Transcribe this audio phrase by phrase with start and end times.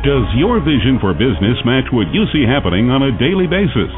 [0.00, 3.92] Does your vision for business match what you see happening on a daily basis?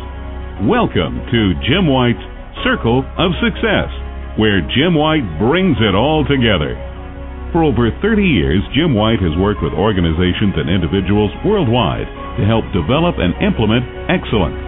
[0.66, 2.18] Welcome to Jim White's
[2.66, 3.86] Circle of Success,
[4.34, 6.74] where Jim White brings it all together.
[7.54, 12.66] For over 30 years, Jim White has worked with organizations and individuals worldwide to help
[12.74, 14.58] develop and implement excellence.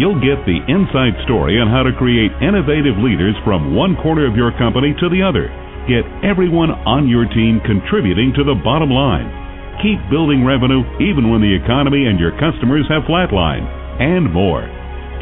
[0.00, 4.32] You'll get the inside story on how to create innovative leaders from one corner of
[4.32, 5.52] your company to the other.
[5.84, 9.49] Get everyone on your team contributing to the bottom line
[9.82, 13.68] keep building revenue even when the economy and your customers have flatlined,
[14.00, 14.64] and more.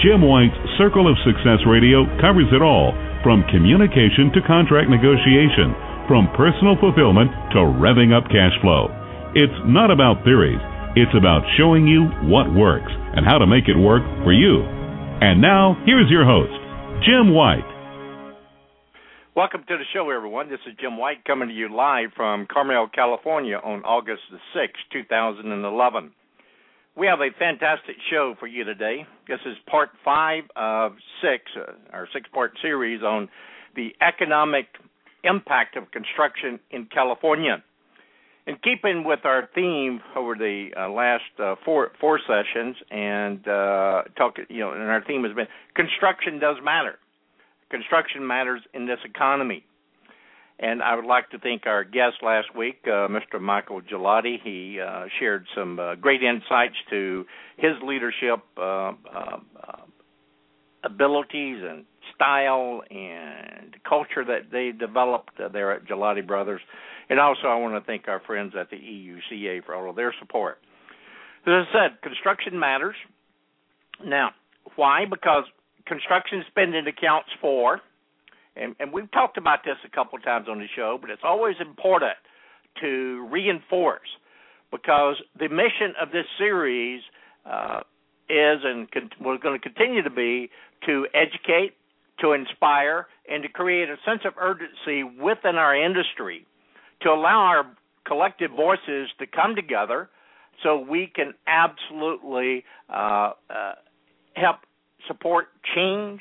[0.02, 2.94] Jim White's Circle of Success Radio covers it all
[3.26, 5.74] from communication to contract negotiation,
[6.06, 8.88] from personal fulfillment to revving up cash flow.
[9.34, 10.62] It's not about theories,
[10.96, 14.64] it's about showing you what works and how to make it work for you.
[15.20, 16.54] And now, here's your host,
[17.04, 17.67] Jim White.
[19.38, 20.48] Welcome to the show, everyone.
[20.50, 24.90] This is Jim White coming to you live from Carmel, California on August the 6th,
[24.92, 26.10] 2011.
[26.96, 29.06] We have a fantastic show for you today.
[29.28, 33.28] This is part five of six, uh, our six part series on
[33.76, 34.66] the economic
[35.22, 37.62] impact of construction in California.
[38.48, 44.02] In keeping with our theme over the uh, last uh, four four sessions, and uh,
[44.16, 46.98] talk, you know, and our theme has been construction does matter
[47.70, 49.64] construction matters in this economy.
[50.60, 53.40] And I would like to thank our guest last week, uh, Mr.
[53.40, 54.38] Michael Ghilotti.
[54.42, 57.24] He uh, shared some uh, great insights to
[57.56, 59.36] his leadership uh, uh,
[60.82, 66.60] abilities and style and culture that they developed uh, there at Ghilotti Brothers.
[67.08, 70.12] And also, I want to thank our friends at the EUCA for all of their
[70.18, 70.58] support.
[71.46, 72.96] As I said, construction matters.
[74.04, 74.30] Now,
[74.74, 75.04] why?
[75.08, 75.44] Because
[75.88, 77.80] construction spending accounts for,
[78.56, 81.22] and, and we've talked about this a couple of times on the show, but it's
[81.24, 82.16] always important
[82.80, 84.08] to reinforce
[84.70, 87.00] because the mission of this series
[87.46, 87.80] uh,
[88.28, 90.50] is and con- we're going to continue to be
[90.86, 91.72] to educate,
[92.20, 96.46] to inspire, and to create a sense of urgency within our industry
[97.02, 97.66] to allow our
[98.06, 100.08] collective voices to come together
[100.62, 103.72] so we can absolutely uh, uh,
[104.34, 104.56] help
[105.06, 106.20] support change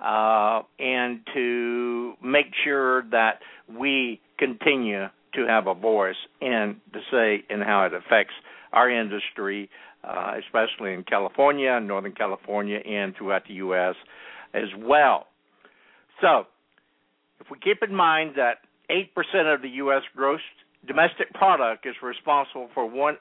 [0.00, 7.44] uh, and to make sure that we continue to have a voice in to say
[7.48, 8.34] in how it affects
[8.72, 9.70] our industry,
[10.04, 13.94] uh, especially in California, Northern California, and throughout the U.S.
[14.54, 15.26] as well.
[16.20, 16.46] So,
[17.40, 18.58] if we keep in mind that
[18.90, 20.02] 8% of the U.S.
[20.14, 20.40] gross
[20.86, 23.16] domestic product is responsible for one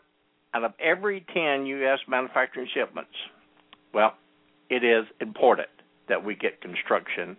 [0.54, 2.00] out of every 10 U.S.
[2.08, 3.12] manufacturing shipments,
[3.94, 4.14] well,
[4.72, 5.68] it is important
[6.08, 7.38] that we get construction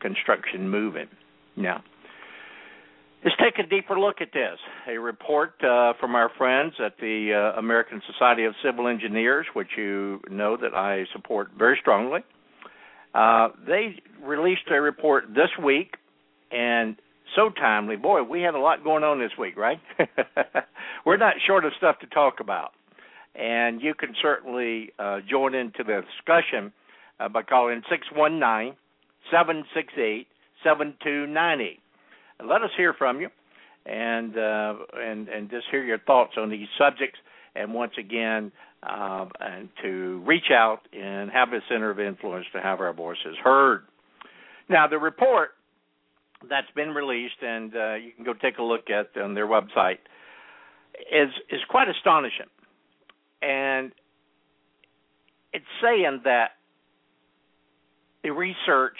[0.00, 1.08] construction moving.
[1.56, 1.82] Now,
[3.24, 4.58] let's take a deeper look at this.
[4.88, 9.70] A report uh, from our friends at the uh, American Society of Civil Engineers, which
[9.76, 12.20] you know that I support very strongly.
[13.14, 15.94] Uh, they released a report this week,
[16.52, 16.96] and
[17.34, 17.96] so timely.
[17.96, 19.80] Boy, we had a lot going on this week, right?
[21.06, 22.72] We're not short of stuff to talk about
[23.34, 26.72] and you can certainly uh, join into the discussion
[27.20, 28.76] uh, by calling 619
[29.30, 30.26] 768
[30.62, 31.80] 7298.
[32.46, 33.28] Let us hear from you
[33.86, 37.18] and uh, and and just hear your thoughts on these subjects.
[37.56, 38.50] And once again,
[38.82, 43.36] uh, and to reach out and have a center of influence to have our voices
[43.42, 43.82] heard.
[44.68, 45.50] Now, the report
[46.48, 49.98] that's been released, and uh, you can go take a look at on their website,
[51.12, 52.46] is is quite astonishing
[53.44, 53.92] and
[55.52, 56.52] it's saying that
[58.22, 58.96] the research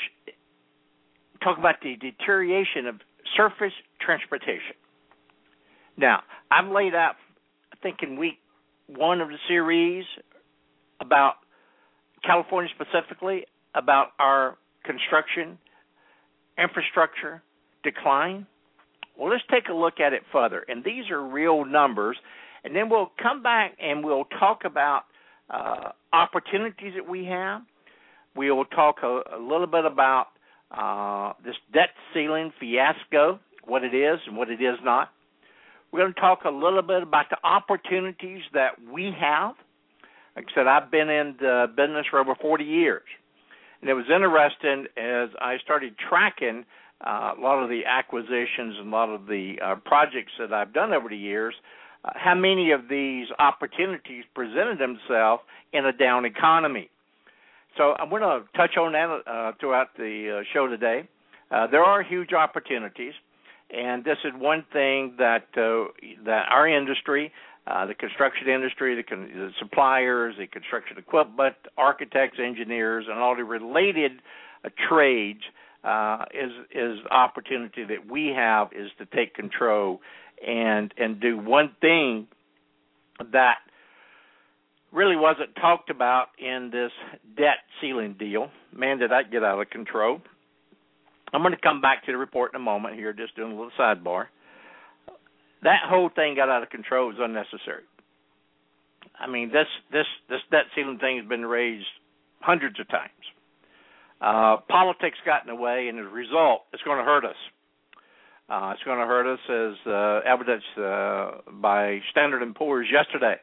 [1.42, 2.96] talk about the deterioration of
[3.36, 4.76] surface transportation.
[5.96, 7.14] Now, I've laid out,
[7.72, 8.38] I think, in week
[8.86, 10.04] one of the series
[11.00, 11.34] about
[12.24, 13.44] California specifically,
[13.74, 15.58] about our construction
[16.58, 17.42] infrastructure
[17.82, 18.46] decline.
[19.18, 20.64] Well, let's take a look at it further.
[20.68, 22.16] And these are real numbers
[22.64, 25.02] and then we'll come back and we'll talk about
[25.50, 27.62] uh, opportunities that we have.
[28.34, 30.28] We will talk a, a little bit about
[30.70, 35.10] uh, this debt ceiling fiasco, what it is and what it is not.
[35.92, 39.54] We're going to talk a little bit about the opportunities that we have.
[40.34, 43.02] Like I said, I've been in the business for over 40 years.
[43.80, 46.64] And it was interesting as I started tracking
[47.06, 50.72] uh, a lot of the acquisitions and a lot of the uh, projects that I've
[50.72, 51.54] done over the years
[52.14, 55.42] how many of these opportunities presented themselves
[55.72, 56.90] in a down economy.
[57.76, 61.08] So I'm going to touch on that uh, throughout the uh, show today.
[61.50, 63.14] Uh, there are huge opportunities,
[63.70, 65.90] And this is one thing that uh,
[66.24, 67.32] that our industry,
[67.66, 73.34] uh, the construction industry, the, con- the suppliers, the construction equipment, architects, engineers, and all
[73.34, 74.20] the related
[74.88, 75.42] trades
[76.32, 80.00] is is opportunity that we have is to take control
[80.46, 82.26] and and do one thing
[83.32, 83.56] that
[84.92, 86.92] really wasn't talked about in this
[87.36, 88.48] debt ceiling deal.
[88.72, 90.20] Man, did that get out of control.
[91.32, 93.54] I'm going to come back to the report in a moment here, just doing a
[93.54, 94.26] little sidebar.
[95.64, 97.10] That whole thing got out of control.
[97.10, 97.82] It was unnecessary.
[99.18, 101.86] I mean, this this this debt ceiling thing has been raised
[102.40, 103.10] hundreds of times.
[104.20, 107.36] Uh, politics got in the way, and as a result, it's going to hurt us.
[108.48, 113.36] Uh, it's going to hurt us as uh, evidenced uh, by Standard and Poor's yesterday.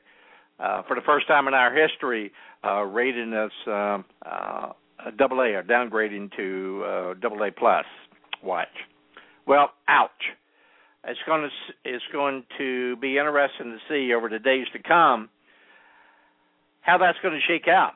[0.59, 2.31] Uh, for the first time in our history,
[2.63, 4.69] uh, rating us um, uh,
[5.07, 7.86] a double A or downgrading to uh, double A plus.
[8.44, 8.68] Watch.
[9.48, 10.12] Well, ouch.
[11.03, 11.50] It's going to
[11.89, 15.30] it's going to be interesting to see over the days to come
[16.81, 17.94] how that's going to shake out.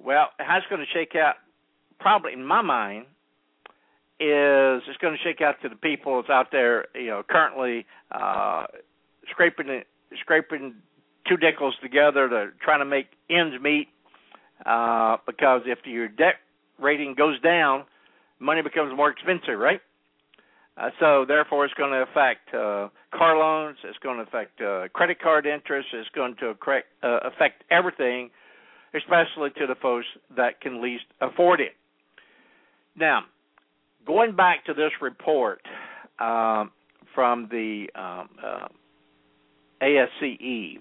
[0.00, 1.34] Well, how it's going to shake out,
[2.00, 3.06] probably in my mind,
[4.20, 7.86] is it's going to shake out to the people that's out there, you know, currently
[8.10, 8.64] uh,
[9.30, 9.82] scraping
[10.20, 10.74] scraping
[11.28, 13.88] two nickels together to trying to make ends meet
[14.66, 16.36] uh, because if your debt
[16.78, 17.84] rating goes down,
[18.38, 19.80] money becomes more expensive, right?
[20.76, 23.78] Uh, so therefore, it's going to affect uh, car loans.
[23.84, 25.88] It's going to affect uh, credit card interest.
[25.92, 28.30] It's going to uh, affect everything,
[28.94, 30.06] especially to the folks
[30.36, 31.72] that can least afford it.
[32.96, 33.24] Now,
[34.06, 35.62] going back to this report
[36.18, 36.70] um,
[37.14, 38.68] from the um, uh,
[39.82, 40.78] ASCE,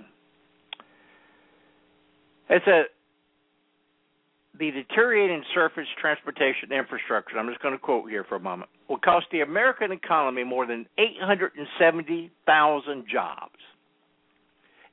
[2.50, 2.86] it said
[4.58, 8.98] the deteriorating surface transportation infrastructure, I'm just going to quote here for a moment, will
[8.98, 13.60] cost the American economy more than 870,000 jobs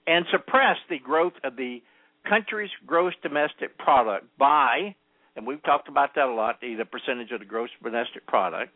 [0.06, 1.82] and suppress the growth of the
[2.28, 4.94] country's gross domestic product by,
[5.36, 8.72] and we've talked about that a lot, the percentage of the gross domestic product,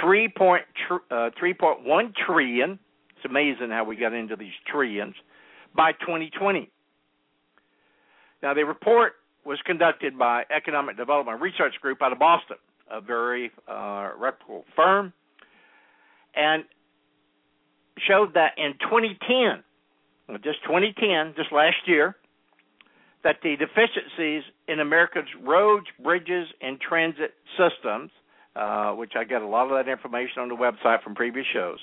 [0.00, 0.28] 3.
[0.36, 2.78] uh, 3.1 trillion.
[3.16, 5.14] It's amazing how we got into these trillions
[5.74, 6.70] by 2020.
[8.42, 9.14] Now, the report
[9.44, 12.56] was conducted by Economic Development Research Group out of Boston,
[12.90, 15.12] a very uh, reputable firm,
[16.36, 16.64] and
[18.06, 19.64] showed that in 2010,
[20.42, 22.14] just 2010, just last year,
[23.24, 28.10] that the deficiencies in America's roads, bridges, and transit systems,
[28.54, 31.78] uh, which I get a lot of that information on the website from previous shows,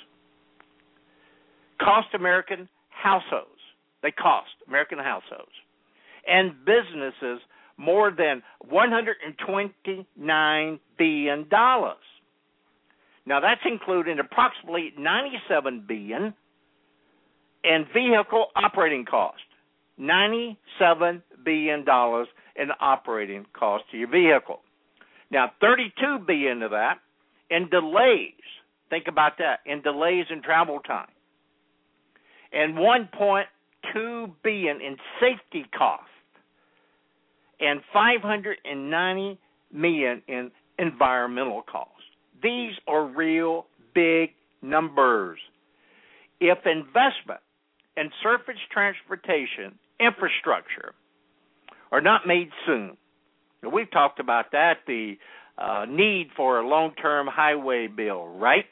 [1.81, 3.49] cost American households.
[4.03, 5.51] They cost American households
[6.27, 7.39] and businesses
[7.77, 8.41] more than
[8.71, 11.45] $129 billion.
[13.27, 16.33] Now that's including approximately 97 billion
[17.63, 19.41] in vehicle operating cost.
[19.97, 24.61] 97 billion dollars in operating cost to your vehicle.
[25.31, 26.99] Now 32 billion of that
[27.49, 28.33] in delays.
[28.89, 31.09] Think about that in delays in travel time.
[32.53, 36.07] And 1.2 billion in safety costs
[37.59, 39.39] and 590
[39.73, 41.91] million in environmental costs.
[42.43, 44.31] These are real big
[44.61, 45.39] numbers.
[46.39, 47.39] If investment
[47.97, 50.93] in surface transportation infrastructure
[51.95, 52.97] are not made soon,
[53.71, 55.13] we've talked about that, the
[55.57, 58.65] uh, need for a long-term highway bill, right?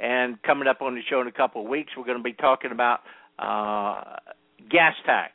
[0.00, 2.32] And coming up on the show in a couple of weeks, we're going to be
[2.32, 3.00] talking about
[3.38, 4.16] uh,
[4.68, 5.34] gas tax.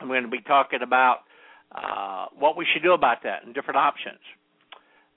[0.00, 1.18] I'm going to be talking about
[1.74, 4.20] uh, what we should do about that and different options.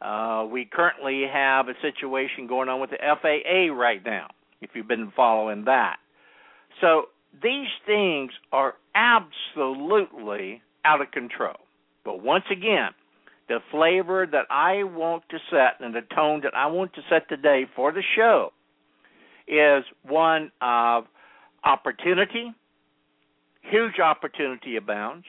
[0.01, 4.87] Uh, we currently have a situation going on with the FAA right now, if you've
[4.87, 5.97] been following that.
[6.81, 7.09] So
[7.43, 11.55] these things are absolutely out of control.
[12.03, 12.91] But once again,
[13.47, 17.27] the flavor that I want to set and the tone that I want to set
[17.29, 18.51] today for the show
[19.47, 21.05] is one of
[21.63, 22.53] opportunity,
[23.61, 25.25] huge opportunity abounds,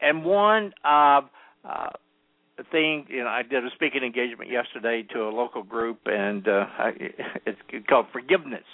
[0.00, 1.24] and one of
[1.64, 1.90] uh,
[2.70, 6.66] thing, you know, I did a speaking engagement yesterday to a local group, and uh,
[6.78, 6.92] I,
[7.46, 7.58] it's
[7.88, 8.64] called forgiveness,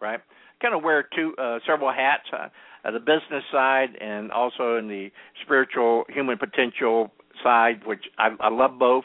[0.00, 0.20] right?
[0.60, 2.48] Kind of wear two, uh, several hats, uh,
[2.90, 5.10] the business side and also in the
[5.42, 7.10] spiritual human potential
[7.42, 9.04] side, which I, I love both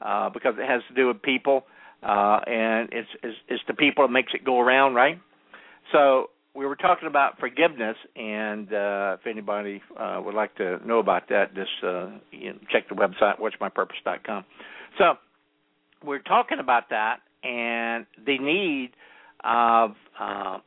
[0.00, 1.64] uh, because it has to do with people,
[2.02, 5.18] uh, and it's, it's it's the people that makes it go around, right?
[5.92, 10.98] So we were talking about forgiveness, and uh, if anybody uh, would like to know
[10.98, 14.44] about that, just uh, you know, check the website watchmypurpose.com.
[14.98, 15.14] So
[16.04, 18.90] we're talking about that, and the need
[19.42, 20.58] of uh,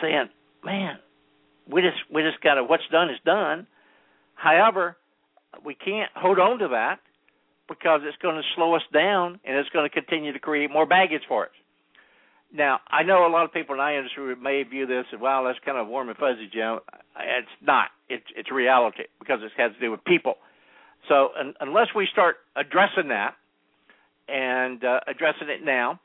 [0.00, 0.28] saying,
[0.64, 0.98] "Man,
[1.70, 3.66] we just we just got to what's done is done."
[4.34, 4.96] However,
[5.64, 7.00] we can't hold on to that
[7.68, 10.86] because it's going to slow us down and it's going to continue to create more
[10.86, 11.50] baggage for us.
[12.52, 15.44] Now, I know a lot of people in our industry may view this as, well,
[15.44, 16.78] that's kind of warm and fuzzy, Jim.
[17.20, 17.88] It's not.
[18.08, 20.34] It's it's reality because it has to do with people.
[21.08, 23.34] So un- unless we start addressing that
[24.28, 26.00] and uh, addressing it now,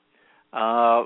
[0.51, 1.05] uh,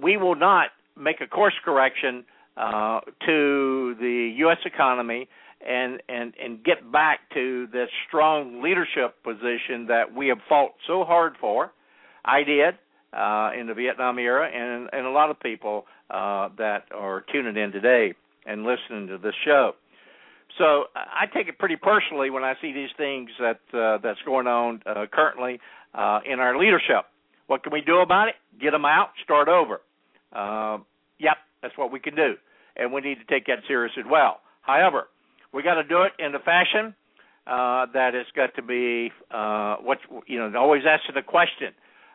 [0.00, 2.24] we will not make a course correction
[2.56, 4.58] uh, to the U.S.
[4.64, 5.28] economy
[5.66, 11.04] and and and get back to this strong leadership position that we have fought so
[11.04, 11.72] hard for.
[12.24, 12.74] I did
[13.12, 17.56] uh, in the Vietnam era, and and a lot of people uh, that are tuning
[17.56, 18.14] in today
[18.46, 19.72] and listening to this show.
[20.58, 24.46] So I take it pretty personally when I see these things that uh, that's going
[24.46, 25.58] on uh, currently
[25.94, 27.06] uh, in our leadership.
[27.46, 28.34] What can we do about it?
[28.60, 29.80] Get them out, start over.
[30.34, 30.78] Uh,
[31.18, 32.34] yep, that's what we can do,
[32.76, 34.40] and we need to take that serious as well.
[34.62, 35.08] However,
[35.52, 36.94] we got to do it in a fashion
[37.46, 40.58] uh, that it's got to be uh, what you know.
[40.58, 41.72] Always asking the question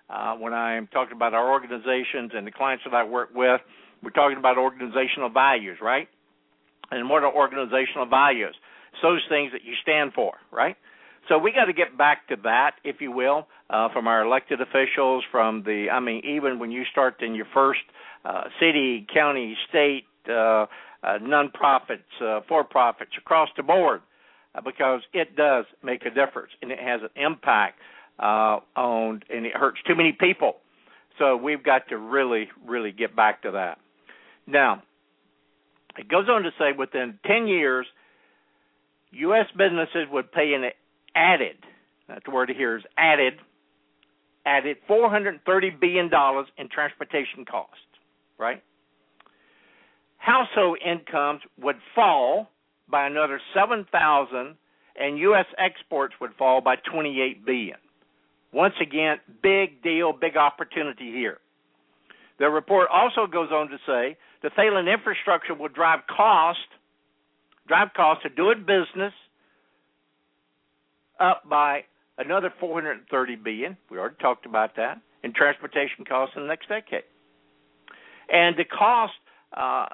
[0.10, 3.62] uh, when I'm talking about our organizations and the clients that I work with.
[4.02, 6.08] We're talking about organizational values, right?
[6.92, 8.56] And what are organizational values?
[8.94, 10.76] It's those things that you stand for, right?
[11.28, 14.62] So we got to get back to that, if you will, uh, from our elected
[14.62, 17.82] officials, from the, I mean, even when you start in your first
[18.26, 20.66] uh, city, county, state, uh,
[21.02, 24.02] uh, nonprofits, uh, for profits, across the board,
[24.56, 27.80] uh, because it does make a difference and it has an impact
[28.20, 30.58] uh, on, and it hurts too many people.
[31.18, 33.78] So we've got to really, really get back to that.
[34.48, 34.84] Now,
[35.98, 37.86] it goes on to say within 10 years,
[39.12, 39.46] U.S.
[39.58, 40.70] businesses would pay an
[41.16, 41.58] added,
[42.08, 43.34] that the word here is added,
[44.46, 46.10] added $430 billion
[46.58, 47.76] in transportation costs,
[48.40, 48.64] right?
[50.18, 52.50] Household incomes would fall
[52.90, 54.56] by another 7,000
[55.00, 55.46] and U.S.
[55.58, 57.78] exports would fall by 28 billion.
[58.52, 61.38] Once again, big deal, big opportunity here.
[62.40, 66.60] The report also goes on to say the failing infrastructure will drive cost,
[67.68, 69.14] drive cost of doing business
[71.20, 71.84] up by
[72.18, 73.78] another 430 billion.
[73.92, 77.04] We already talked about that in transportation costs in the next decade.
[78.32, 79.14] And the cost
[79.56, 79.88] uh,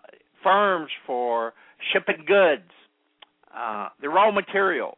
[0.44, 1.54] firms for
[1.94, 2.70] shipping goods,
[3.56, 4.98] uh, the raw materials,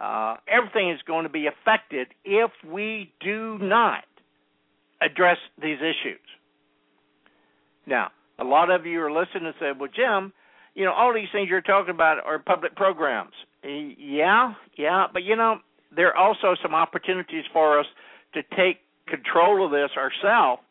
[0.00, 4.04] uh, everything is going to be affected if we do not
[5.00, 6.20] address these issues.
[7.86, 10.32] Now, a lot of you are listening and say, "Well, Jim,
[10.74, 15.36] you know all these things you're talking about are public programs." Yeah, yeah, but you
[15.36, 15.60] know
[15.94, 17.86] there are also some opportunities for us
[18.34, 20.62] to take control of this ourselves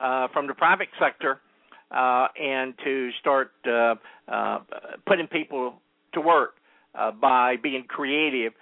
[0.00, 1.40] uh, from the private sector
[1.90, 3.94] uh, and to start uh,
[4.28, 4.58] uh,
[5.06, 5.74] putting people
[6.14, 6.54] to work
[6.94, 8.52] uh, by being creative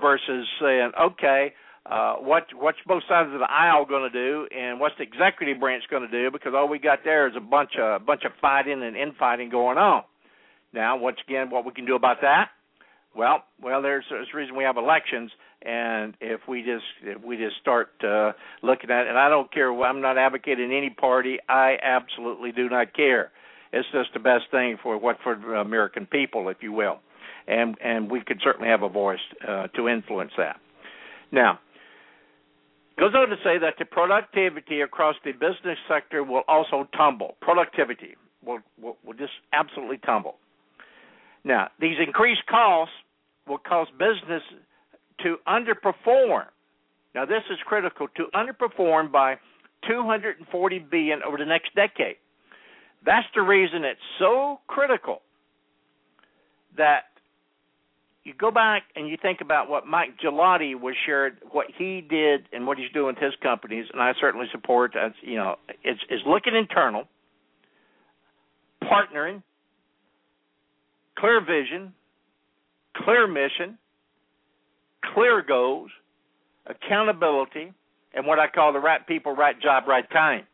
[0.00, 1.52] versus saying, okay,
[1.84, 5.58] uh, what what's both sides of the aisle going to do, and what's the executive
[5.58, 6.30] branch going to do?
[6.30, 9.50] Because all we got there is a bunch of a bunch of fighting and infighting
[9.50, 10.04] going on.
[10.72, 12.50] Now, once again, what we can do about that?
[13.16, 15.30] Well, well, there's there's a reason we have elections,
[15.62, 19.52] and if we just if we just start uh, looking at, it, and I don't
[19.52, 21.38] care, I'm not advocating any party.
[21.48, 23.30] I absolutely do not care.
[23.72, 27.00] It's just the best thing for what for the American people, if you will
[27.46, 30.56] and and we could certainly have a voice uh, to influence that.
[31.30, 31.58] Now,
[32.98, 37.36] goes on to say that the productivity across the business sector will also tumble.
[37.40, 40.36] Productivity will, will, will just absolutely tumble.
[41.44, 42.94] Now, these increased costs
[43.48, 44.42] will cause business
[45.22, 46.46] to underperform.
[47.14, 49.36] Now, this is critical to underperform by
[49.88, 52.16] 240 billion over the next decade.
[53.04, 55.22] That's the reason it's so critical
[56.76, 57.04] that
[58.24, 62.46] you go back and you think about what Mike Ghilotti was shared, what he did,
[62.52, 64.94] and what he's doing with his companies, and I certainly support.
[65.22, 67.08] You know, it's is looking internal,
[68.84, 69.42] partnering,
[71.18, 71.92] clear vision,
[72.96, 73.78] clear mission,
[75.14, 75.90] clear goals,
[76.66, 77.72] accountability,
[78.14, 80.46] and what I call the right people, right job, right time.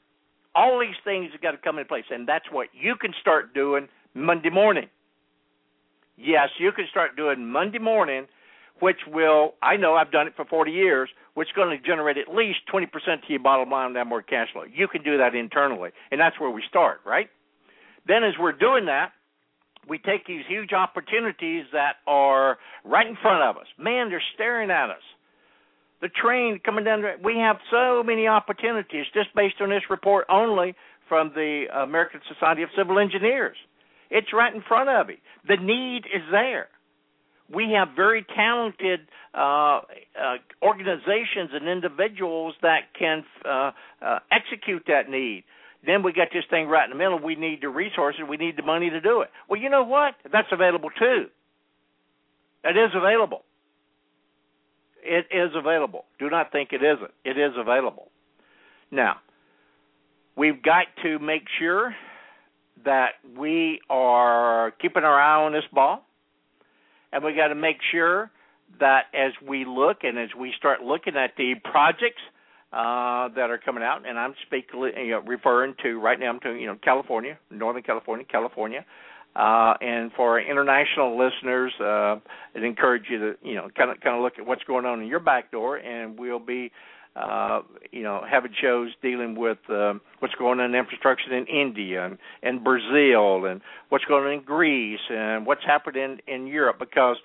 [0.55, 3.55] All these things have got to come into place, and that's what you can start
[3.55, 4.89] doing Monday morning
[6.19, 8.27] yes, you can start doing Monday morning,
[8.81, 12.19] which will, I know I've done it for 40 years, which is going to generate
[12.19, 14.65] at least 20% to your bottom line have more cash flow.
[14.65, 17.29] You can do that internally, and that's where we start, right?
[18.07, 19.13] Then as we're doing that,
[19.89, 23.67] we take these huge opportunities that are right in front of us.
[23.79, 25.03] Man, they're staring at us.
[26.01, 27.03] the train coming down.
[27.03, 30.75] The, we have so many opportunities just based on this report only
[31.09, 33.57] from the American Society of Civil Engineers.
[34.11, 35.17] It's right in front of you.
[35.47, 36.69] The need is there.
[37.53, 39.01] We have very talented
[39.35, 39.81] uh, uh,
[40.63, 43.71] organizations and individuals that can uh,
[44.03, 45.45] uh, execute that need.
[45.87, 47.19] Then we got this thing right in the middle.
[47.19, 48.23] We need the resources.
[48.29, 49.29] We need the money to do it.
[49.49, 50.15] Well, you know what?
[50.31, 51.27] That's available too.
[52.65, 53.45] It is available.
[55.03, 56.05] It is available.
[56.19, 57.13] Do not think it isn't.
[57.25, 58.11] It is available.
[58.91, 59.17] Now,
[60.37, 61.95] we've got to make sure
[62.85, 66.05] that we are keeping our eye on this ball,
[67.13, 68.31] and we got to make sure
[68.81, 72.21] that as we look and as we start looking at the projects
[72.73, 76.41] uh, that are coming out, and I'm speaking, you know, referring to right now, I'm
[76.41, 78.85] to you know California, Northern California, California,
[79.35, 82.17] uh, and for international listeners, uh,
[82.55, 85.01] I'd encourage you to you know kind of kind of look at what's going on
[85.01, 86.71] in your back door, and we'll be
[87.17, 92.05] uh, you know having shows dealing with uh, what's going on in infrastructure in India
[92.05, 96.79] and, and Brazil, and what's going on in Greece, and what's happening in, in Europe,
[96.79, 97.17] because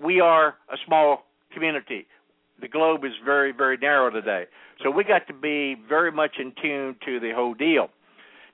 [0.00, 2.06] we are a small community.
[2.60, 4.44] The globe is very very narrow today,
[4.82, 7.88] so we got to be very much in tune to the whole deal.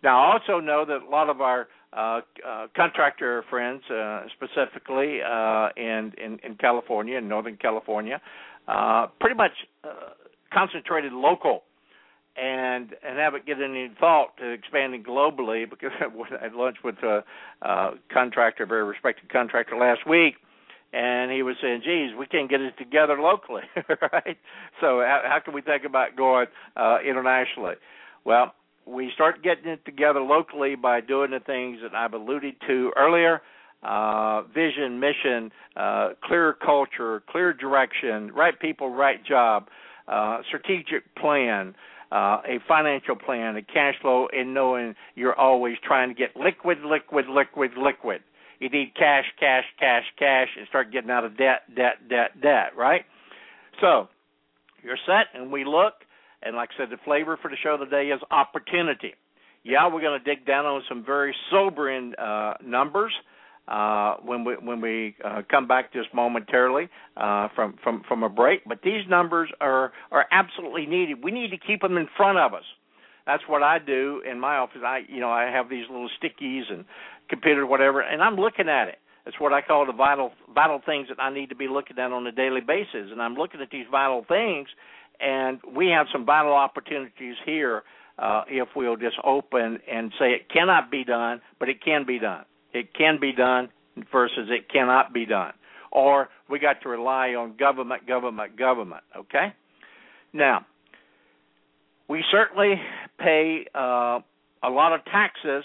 [0.02, 5.20] Now, I also know that a lot of our uh, uh, contractor friends, uh, specifically
[5.22, 8.20] uh, in, in in California, in Northern California,
[8.68, 9.52] uh, pretty much
[9.84, 10.10] uh,
[10.52, 11.64] concentrated local,
[12.36, 15.64] and and haven't given any thought to expanding globally.
[15.70, 17.24] Because I had lunch with a,
[17.62, 20.36] a contractor, a very respected contractor, last week,
[20.92, 23.62] and he was saying, "Geez, we can't get it together locally,
[24.12, 24.38] right?
[24.80, 27.74] So how, how can we think about going uh, internationally?"
[28.24, 28.54] Well,
[28.86, 33.40] we start getting it together locally by doing the things that I've alluded to earlier
[33.82, 39.68] uh, vision, mission, uh, clear culture, clear direction, right people, right job,
[40.08, 41.74] uh, strategic plan,
[42.12, 46.78] uh, a financial plan, a cash flow, and knowing you're always trying to get liquid,
[46.84, 48.20] liquid, liquid, liquid.
[48.60, 52.76] You need cash, cash, cash, cash, and start getting out of debt, debt, debt, debt,
[52.76, 53.02] right?
[53.80, 54.08] So
[54.82, 55.94] you're set, and we look
[56.42, 59.14] and like I said, the flavor for the show today is opportunity.
[59.62, 63.12] Yeah, we're going to dig down on some very sobering uh, numbers
[63.68, 68.28] uh, when we when we uh, come back just momentarily uh, from from from a
[68.28, 68.62] break.
[68.66, 71.22] But these numbers are are absolutely needed.
[71.22, 72.64] We need to keep them in front of us.
[73.26, 74.80] That's what I do in my office.
[74.84, 76.84] I you know I have these little stickies and
[77.28, 78.98] computer whatever, and I'm looking at it.
[79.26, 82.12] It's what I call the vital vital things that I need to be looking at
[82.12, 83.10] on a daily basis.
[83.12, 84.68] And I'm looking at these vital things,
[85.20, 87.82] and we have some vital opportunities here
[88.18, 92.18] uh, if we'll just open and say it cannot be done, but it can be
[92.18, 92.44] done.
[92.72, 93.68] It can be done
[94.12, 95.52] versus it cannot be done.
[95.92, 99.02] Or we got to rely on government, government, government.
[99.16, 99.52] Okay?
[100.32, 100.66] Now,
[102.10, 102.74] we certainly
[103.20, 104.18] pay uh,
[104.64, 105.62] a lot of taxes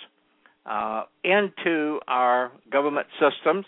[0.68, 3.66] uh, into our government systems,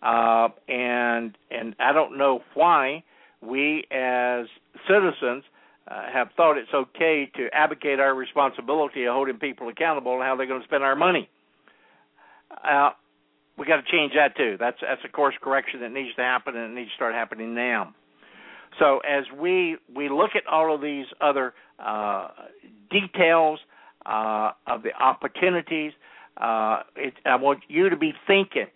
[0.00, 3.02] uh, and and I don't know why
[3.42, 4.46] we as
[4.86, 5.42] citizens
[5.88, 10.36] uh, have thought it's okay to abdicate our responsibility of holding people accountable and how
[10.36, 11.28] they're going to spend our money.
[12.52, 12.90] Uh,
[13.58, 14.56] we got to change that too.
[14.60, 17.52] That's that's a course correction that needs to happen and it needs to start happening
[17.52, 17.94] now.
[18.78, 22.28] So as we we look at all of these other uh,
[22.90, 23.58] details
[24.06, 25.92] uh, of the opportunities,
[26.36, 28.66] uh, it, I want you to be thinking,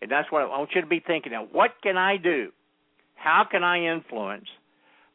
[0.00, 1.32] and that's what I want you to be thinking.
[1.32, 2.50] Now, what can I do?
[3.14, 4.46] How can I influence?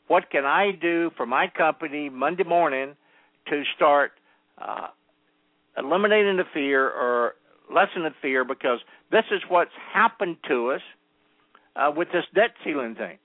[0.07, 2.95] What can I do for my company Monday morning
[3.49, 4.11] to start
[4.57, 4.87] uh,
[5.77, 7.35] eliminating the fear or
[7.73, 8.45] lessen the fear?
[8.45, 8.79] Because
[9.11, 10.81] this is what's happened to us
[11.75, 13.17] uh, with this debt ceiling thing.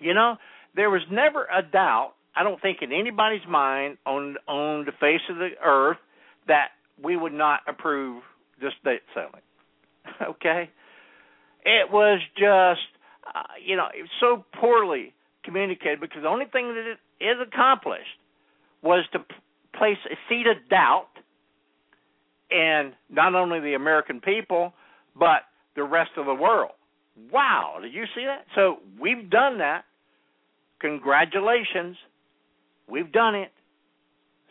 [0.00, 0.36] You know,
[0.74, 5.20] there was never a doubt, I don't think, in anybody's mind on on the face
[5.28, 5.98] of the earth
[6.46, 6.68] that
[7.02, 8.22] we would not approve
[8.60, 9.42] this debt ceiling.
[10.30, 10.70] okay,
[11.64, 12.80] it was just
[13.34, 15.12] uh, you know, it was so poorly
[15.44, 18.18] communicated because the only thing that it is accomplished
[18.82, 19.34] was to p-
[19.76, 21.08] place a seed of doubt
[22.50, 24.72] in not only the American people
[25.18, 25.42] but
[25.76, 26.72] the rest of the world.
[27.32, 28.46] Wow, did you see that?
[28.54, 29.84] So we've done that.
[30.80, 31.96] Congratulations,
[32.88, 33.52] we've done it.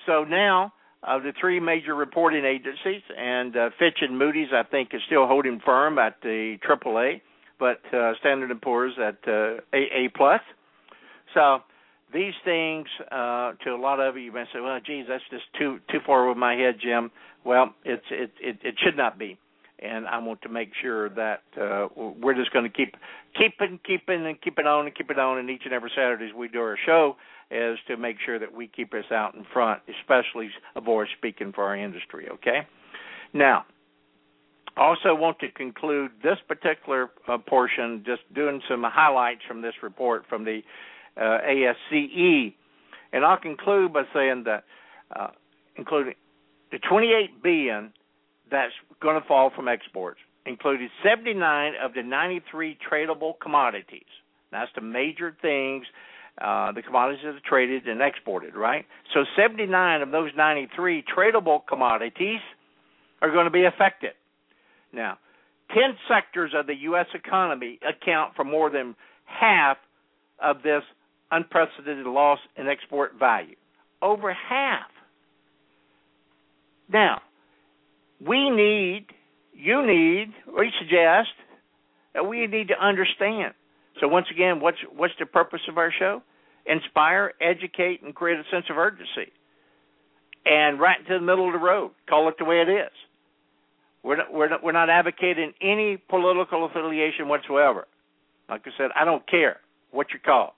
[0.06, 4.63] So now, of uh, the three major reporting agencies, and uh, Fitch and Moody's, I
[4.63, 7.22] think, is still holding firm at the AAA
[7.60, 10.42] but uh, Standard and Poor's at uh, AA plus.
[11.34, 11.60] So
[12.12, 15.44] these things, uh, to a lot of you, you may say, "Well, geez, that's just
[15.60, 17.12] too too far over my head, Jim."
[17.44, 19.38] Well, it's it it, it should not be.
[19.82, 22.96] And I want to make sure that uh, we're just going to keep
[23.38, 25.38] keeping, keeping, and keep it on and keep it on.
[25.38, 27.15] And each and every Saturday as we do our show
[27.52, 31.52] is to make sure that we keep us out in front, especially a voice speaking
[31.54, 32.28] for our industry.
[32.30, 32.68] Okay.
[33.34, 33.65] Now,
[34.78, 39.74] I also want to conclude this particular uh, portion just doing some highlights from this
[39.82, 40.62] report from the
[41.18, 42.54] uh, ASCE,
[43.12, 44.63] and I'll conclude by saying that,
[45.15, 45.30] uh,
[45.76, 46.13] including
[46.72, 47.92] the 28 billion
[48.51, 54.03] that's going to fall from exports, included 79 of the 93 tradable commodities.
[54.51, 55.85] That's the major things,
[56.41, 58.85] uh, the commodities that are traded and exported, right?
[59.13, 62.39] So 79 of those 93 tradable commodities
[63.21, 64.12] are going to be affected.
[64.93, 65.17] Now,
[65.73, 67.05] 10 sectors of the U.S.
[67.13, 69.77] economy account for more than half
[70.41, 70.81] of this
[71.31, 73.55] unprecedented loss in export value.
[74.01, 74.89] Over half.
[76.91, 77.21] Now,
[78.25, 79.08] we need,
[79.53, 81.29] you need, we suggest
[82.13, 83.53] that we need to understand.
[83.99, 86.21] So once again, what's what's the purpose of our show?
[86.65, 89.32] Inspire, educate, and create a sense of urgency.
[90.45, 92.91] And right into the middle of the road, call it the way it is.
[94.03, 97.88] We're not, we're not, we're not advocating any political affiliation whatsoever.
[98.49, 99.58] Like I said, I don't care
[99.91, 100.55] what you call.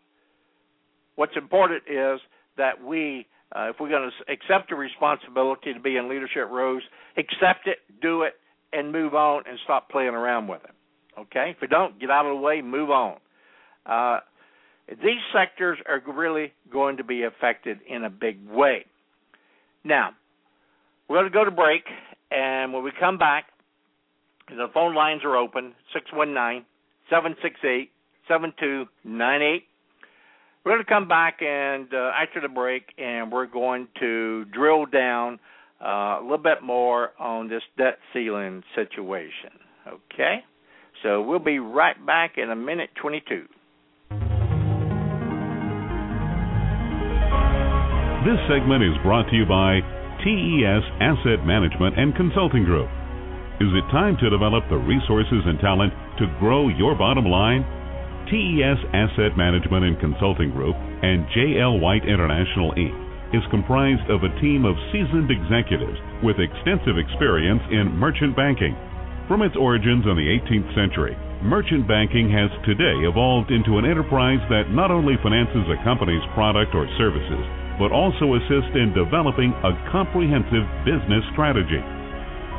[1.16, 2.20] What's important is
[2.58, 6.84] that we uh, if we're going to accept a responsibility to be in leadership roles,
[7.18, 8.34] accept it, do it,
[8.74, 11.20] and move on and stop playing around with it.
[11.20, 11.54] Okay?
[11.56, 13.18] If we don't, get out of the way, move on.
[13.86, 14.20] Uh,
[14.90, 18.86] these sectors are really going to be affected in a big way.
[19.84, 20.12] Now,
[21.08, 21.84] we're going to go to break,
[22.30, 23.46] and when we come back,
[24.48, 26.66] the phone lines are open 619
[27.10, 27.92] 768
[28.28, 29.64] 7298.
[30.64, 34.86] We're going to come back and uh, after the break, and we're going to drill
[34.86, 35.40] down
[35.84, 39.58] uh, a little bit more on this debt ceiling situation.
[39.88, 40.44] Okay,
[41.02, 43.48] so we'll be right back in a minute 22.
[48.22, 49.82] This segment is brought to you by
[50.22, 52.88] TES Asset Management and Consulting Group.
[53.58, 57.66] Is it time to develop the resources and talent to grow your bottom line?
[58.32, 62.96] TES Asset Management and Consulting Group and JL White International Inc.
[63.36, 68.72] is comprised of a team of seasoned executives with extensive experience in merchant banking.
[69.28, 71.12] From its origins in the 18th century,
[71.44, 76.72] merchant banking has today evolved into an enterprise that not only finances a company's product
[76.72, 77.44] or services,
[77.76, 81.84] but also assists in developing a comprehensive business strategy.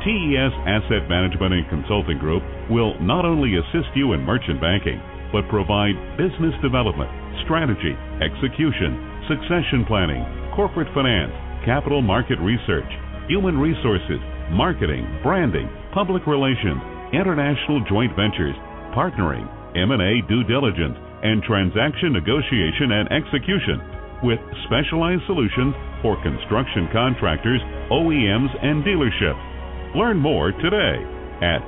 [0.05, 5.01] TES Asset Management and Consulting Group will not only assist you in merchant banking,
[5.33, 7.09] but provide business development,
[7.43, 10.21] strategy, execution, succession planning,
[10.53, 11.33] corporate finance,
[11.65, 12.87] capital market research,
[13.27, 14.21] human resources,
[14.53, 16.79] marketing, branding, public relations,
[17.11, 18.55] international joint ventures,
[18.93, 23.81] partnering, M&A due diligence, and transaction negotiation and execution
[24.21, 29.95] with specialized solutions for construction contractors, OEMs, and dealerships.
[29.95, 31.01] Learn more today
[31.41, 31.61] at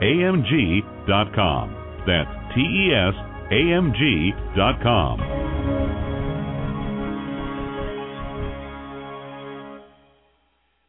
[0.00, 1.81] tesamg.com.
[2.06, 3.42] That's tesamg.com.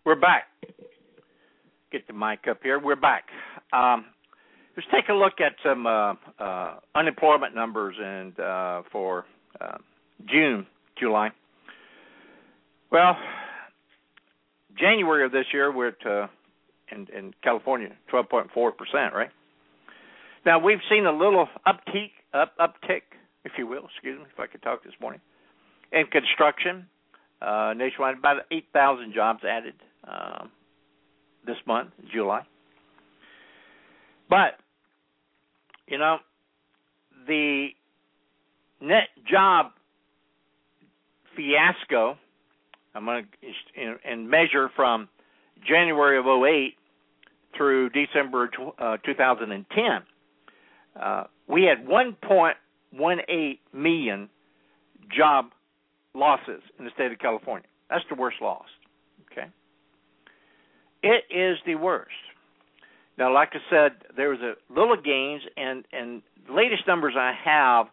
[0.05, 0.43] We're back.
[1.91, 2.79] Get the mic up here.
[2.79, 3.25] We're back.
[3.71, 4.05] Um,
[4.75, 9.25] let's take a look at some uh, uh, unemployment numbers and uh, for
[9.61, 9.77] uh,
[10.27, 10.65] June,
[10.99, 11.29] July.
[12.91, 13.15] Well,
[14.77, 16.27] January of this year, we're at uh,
[16.91, 19.29] in, in California, 12.4 percent, right?
[20.45, 23.01] Now we've seen a little uptick, up uptick,
[23.45, 23.87] if you will.
[23.93, 25.21] Excuse me, if I could talk this morning.
[25.91, 26.87] In construction,
[27.41, 29.75] uh, nationwide, about 8,000 jobs added
[30.07, 30.49] um,
[31.45, 32.41] this month, July.
[34.29, 34.57] But
[35.87, 36.17] you know,
[37.27, 37.69] the
[38.81, 39.67] net job
[41.35, 42.17] fiasco.
[42.95, 45.09] I'm going to and measure from
[45.67, 46.75] January of 08
[47.57, 50.03] through December uh, 2010
[50.99, 54.29] uh, we had 1.18 million
[55.15, 55.45] job
[56.13, 57.67] losses in the state of California.
[57.89, 58.65] That's the worst loss.
[59.31, 59.47] Okay,
[61.01, 62.11] it is the worst.
[63.17, 67.33] Now, like I said, there was a little gains, and and the latest numbers I
[67.43, 67.87] have,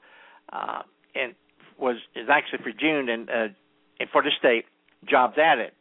[0.52, 0.82] uh,
[1.14, 1.34] and
[1.78, 3.48] was is actually for June, and uh,
[3.98, 4.64] and for the state
[5.08, 5.72] jobs added.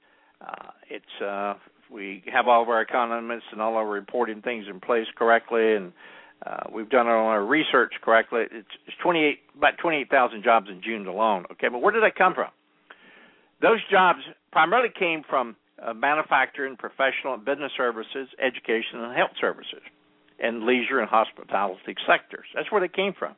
[0.42, 1.54] Uh, it's uh,
[1.92, 5.94] we have all of our economists and all our reporting things in place correctly, and
[6.46, 8.44] uh, we've done our research correctly.
[8.52, 11.46] It's, it's 28 about 28,000 jobs in June alone.
[11.52, 12.50] Okay, but where did that come from?
[13.62, 14.20] Those jobs
[14.52, 19.82] primarily came from uh, manufacturing, professional and business services, education and health services,
[20.40, 22.46] and leisure and hospitality sectors.
[22.56, 23.36] That's where they came from.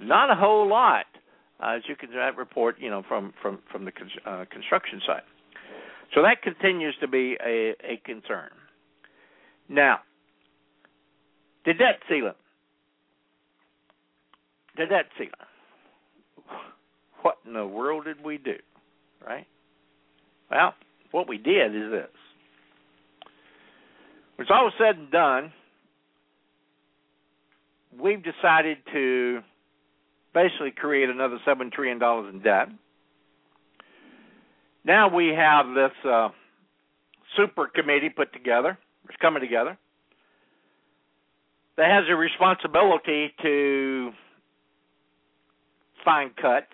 [0.00, 1.06] Not a whole lot,
[1.60, 3.92] uh, as you can that report, you know, from from from the
[4.26, 5.22] uh, construction side.
[6.14, 8.50] So that continues to be a, a concern.
[9.68, 10.00] Now,
[11.64, 12.34] the debt ceiling.
[14.76, 15.32] The debt ceiling.
[17.22, 18.56] What in the world did we do?
[19.26, 19.46] Right?
[20.50, 20.74] Well,
[21.10, 22.08] what we did is this.
[24.36, 25.52] When it's all said and done,
[27.98, 29.40] we've decided to
[30.34, 32.68] basically create another seven trillion dollars in debt.
[34.84, 36.28] Now we have this uh,
[37.36, 38.76] super committee put together.
[39.08, 39.78] It's coming together.
[41.76, 44.12] That has a responsibility to
[46.04, 46.66] find cuts.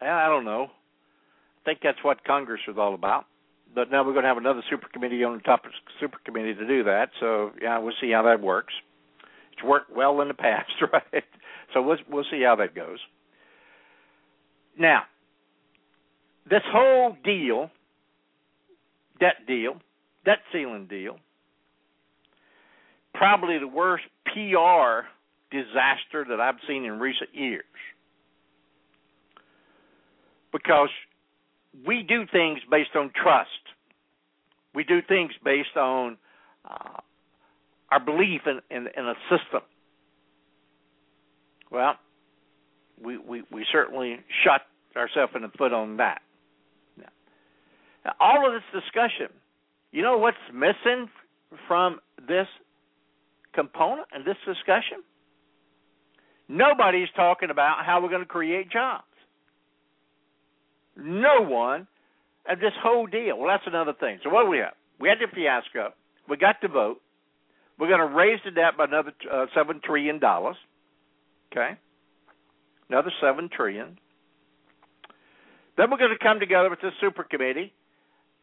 [0.00, 0.64] I don't know.
[0.64, 3.26] I think that's what Congress is all about.
[3.74, 6.66] But now we're going to have another super committee on top of super committee to
[6.66, 7.10] do that.
[7.20, 8.74] So yeah, we'll see how that works.
[9.52, 11.24] It's worked well in the past, right?
[11.72, 12.98] So we'll we'll see how that goes.
[14.78, 15.02] Now,
[16.48, 17.70] this whole deal,
[19.20, 19.74] debt deal,
[20.24, 21.16] debt ceiling deal,
[23.14, 25.06] probably the worst PR
[25.50, 27.64] disaster that I've seen in recent years.
[30.52, 30.90] Because
[31.86, 33.48] we do things based on trust.
[34.74, 36.16] We do things based on
[36.68, 37.00] uh,
[37.90, 39.62] our belief in, in, in a system.
[41.70, 41.94] Well,
[43.02, 44.62] we, we, we certainly shot
[44.96, 46.20] ourselves in the foot on that.
[48.04, 49.28] Now, all of this discussion,
[49.92, 51.08] you know what's missing
[51.68, 52.48] from this
[53.54, 55.02] component and this discussion?
[56.48, 59.04] Nobody's talking about how we're going to create jobs.
[60.96, 61.86] No one.
[62.46, 63.38] And this whole deal.
[63.38, 64.18] Well, that's another thing.
[64.24, 64.74] So what do we have?
[64.98, 65.94] We had the fiasco.
[66.28, 67.00] We got the vote.
[67.78, 70.56] We're going to raise the debt by another uh, seven trillion dollars.
[71.50, 71.78] Okay,
[72.88, 73.98] another seven trillion.
[75.76, 77.72] Then we're going to come together with this super committee,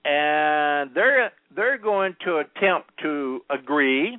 [0.04, 4.18] and they're they're going to attempt to agree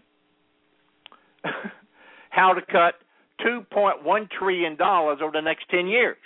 [2.31, 2.95] how to cut
[3.43, 6.19] two point one trillion dollars over the next ten years.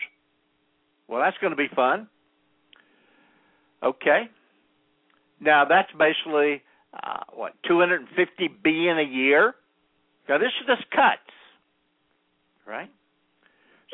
[1.08, 2.08] Well, that's going to be fun.
[3.82, 4.28] Okay.
[5.40, 6.62] Now that's basically
[6.94, 9.54] uh, what 250 billion a year.
[10.28, 11.20] Now this is just cuts,
[12.66, 12.90] right?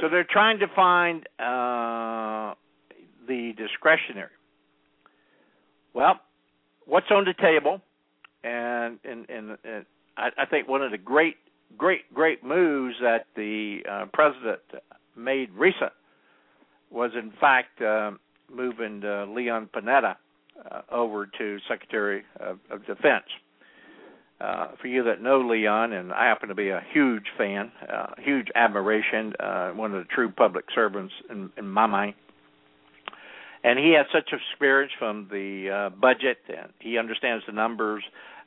[0.01, 2.55] So they're trying to find uh,
[3.27, 4.31] the discretionary.
[5.93, 6.21] Well,
[6.87, 7.81] what's on the table,
[8.45, 9.87] and and and, and
[10.21, 11.37] I, I think one of the great
[11.77, 14.61] great great moves that the uh, president
[15.17, 15.93] made recent
[16.91, 18.13] was in fact uh,
[18.53, 20.17] moving uh, Leon Panetta
[20.71, 23.25] uh, over to Secretary of, of Defense.
[24.41, 28.15] Uh, for you that know Leon, and I happen to be a huge fan, uh,
[28.19, 32.15] huge admiration, uh, one of the true public servants in, in my mind.
[33.63, 38.03] And he has such experience from the uh, budget, and he understands the numbers.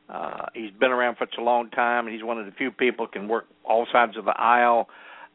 [0.10, 2.72] Uh, he's been around for such a long time, and he's one of the few
[2.72, 4.90] people can work all sides of the aisle.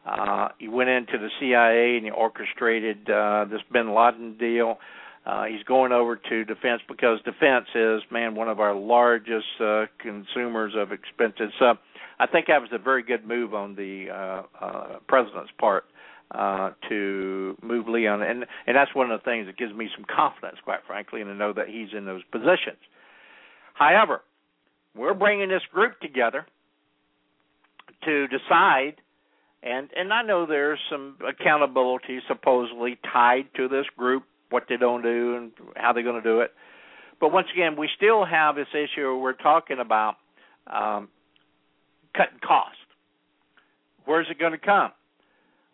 [0.06, 4.78] Uh, he went into the CIA and he orchestrated uh, this Bin Laden deal.
[5.26, 9.84] Uh, he's going over to defense because defense is, man, one of our largest uh,
[9.98, 11.52] consumers of expenses.
[11.58, 11.74] So
[12.18, 15.84] I think that was a very good move on the uh, uh, president's part
[16.30, 20.04] uh, to move Leon, and and that's one of the things that gives me some
[20.04, 22.78] confidence, quite frankly, and to know that he's in those positions.
[23.74, 24.22] However,
[24.96, 26.46] we're bringing this group together
[28.04, 28.94] to decide
[29.62, 35.02] and and I know there's some accountability supposedly tied to this group, what they don't
[35.02, 36.52] do and how they're going to do it.
[37.20, 40.14] But once again, we still have this issue we're talking about
[40.68, 41.08] um,
[42.16, 42.76] cutting cost.
[44.04, 44.92] Where's it going to come?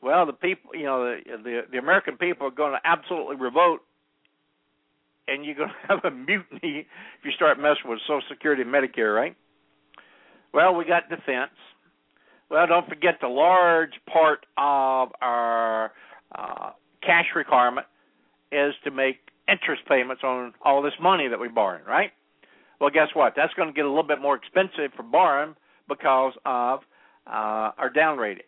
[0.03, 3.81] Well, the people, you know, the, the the American people are going to absolutely revolt,
[5.29, 6.87] and you're going to have a mutiny
[7.19, 9.37] if you start messing with Social Security and Medicare, right?
[10.53, 11.51] Well, we got defense
[12.51, 15.93] well, don't forget the large part of our
[16.35, 16.71] uh,
[17.03, 17.87] cash requirement
[18.53, 19.17] is to make
[19.49, 22.13] interest payments on all this money that we borrow, right?
[22.81, 23.33] Well, guess what?
[23.37, 25.57] That's going to get a little bit more expensive for borrowing
[25.89, 26.81] because of
[27.27, 28.45] uh, our down rating.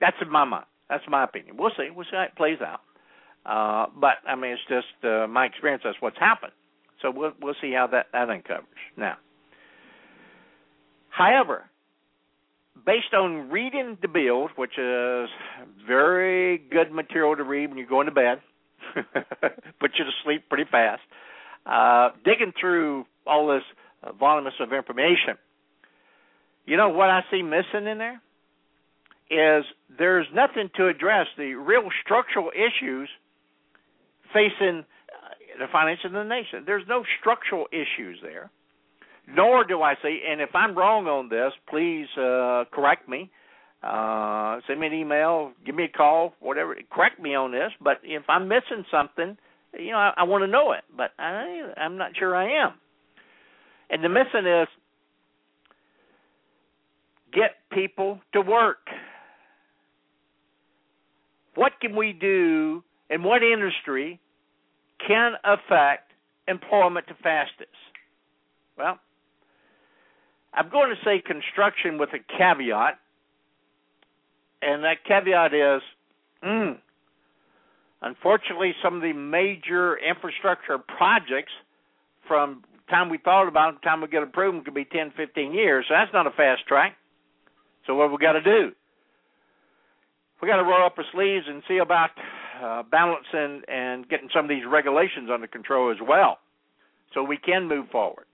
[0.00, 0.66] That's in my mind.
[0.88, 1.56] That's my opinion.
[1.56, 1.88] We'll see.
[1.94, 2.80] We'll see how it plays out.
[3.50, 5.82] Uh, but I mean, it's just uh, my experience.
[5.84, 6.52] That's what's happened.
[7.02, 8.66] So we'll we'll see how that that uncovers.
[8.96, 9.16] Now,
[11.08, 11.64] however,
[12.86, 15.28] based on reading the bill, which is
[15.86, 18.40] very good material to read when you're going to bed,
[19.80, 21.02] put you to sleep pretty fast.
[21.66, 23.62] uh, digging through all this
[24.02, 25.36] uh, voluminous of information,
[26.66, 28.20] you know what I see missing in there
[29.30, 29.64] is
[29.98, 33.08] there's nothing to address the real structural issues
[34.32, 36.64] facing uh, the finances of the nation.
[36.66, 38.50] There's no structural issues there.
[39.28, 43.30] Nor do I see, and if I'm wrong on this, please uh, correct me.
[43.82, 46.76] Uh, send me an email, give me a call, whatever.
[46.90, 47.70] Correct me on this.
[47.80, 49.36] But if I'm missing something,
[49.78, 50.82] you know, I, I want to know it.
[50.94, 52.74] But I, I'm not sure I am.
[53.88, 54.68] And the missing is
[57.32, 58.78] get people to work.
[61.54, 64.20] What can we do and what industry
[65.06, 66.12] can affect
[66.48, 67.68] employment the fastest?
[68.78, 68.98] Well,
[70.54, 72.98] I'm going to say construction with a caveat,
[74.62, 75.82] and that caveat is,
[76.44, 76.78] mm,
[78.00, 81.52] unfortunately, some of the major infrastructure projects
[82.26, 85.86] from time we thought about them, time we get approved, could be 10, 15 years.
[85.88, 86.96] So that's not a fast track.
[87.86, 88.72] So what we got to do?
[90.42, 92.10] We got to roll up our sleeves and see about
[92.62, 96.38] uh, balancing and getting some of these regulations under control as well,
[97.14, 98.26] so we can move forward.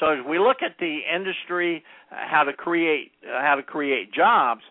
[0.00, 4.12] So as we look at the industry, uh, how to create uh, how to create
[4.12, 4.62] jobs,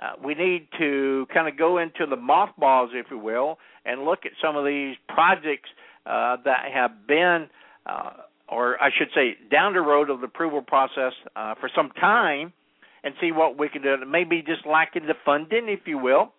[0.00, 4.20] uh, we need to kind of go into the mothballs, if you will, and look
[4.24, 5.68] at some of these projects
[6.06, 7.48] uh, that have been,
[7.86, 8.10] uh,
[8.48, 12.52] or I should say, down the road of the approval process uh, for some time,
[13.04, 13.96] and see what we can do.
[14.06, 16.32] Maybe just lacking the funding, if you will,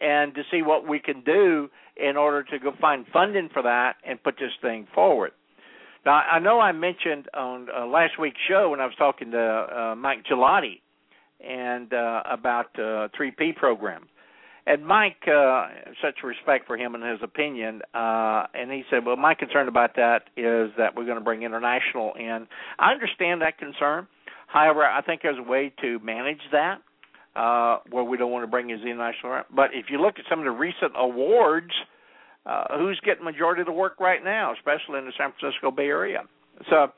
[0.00, 3.96] and to see what we can do in order to go find funding for that
[4.06, 5.32] and put this thing forward.
[6.04, 9.38] Now, I know I mentioned on uh, last week's show when I was talking to
[9.38, 10.80] uh, Mike Ghilotti
[11.46, 14.06] and uh, about uh, 3P program.
[14.66, 15.68] And Mike, uh,
[16.02, 19.96] such respect for him and his opinion, uh, and he said, "Well, my concern about
[19.96, 22.46] that is that we're going to bring international in."
[22.78, 24.06] I understand that concern.
[24.46, 26.82] However, I think there's a way to manage that
[27.36, 29.42] uh, where we don't want to bring his international.
[29.54, 31.72] But if you look at some of the recent awards,
[32.46, 35.86] uh, who's getting majority of the work right now, especially in the San Francisco Bay
[35.86, 36.22] Area.
[36.70, 36.88] So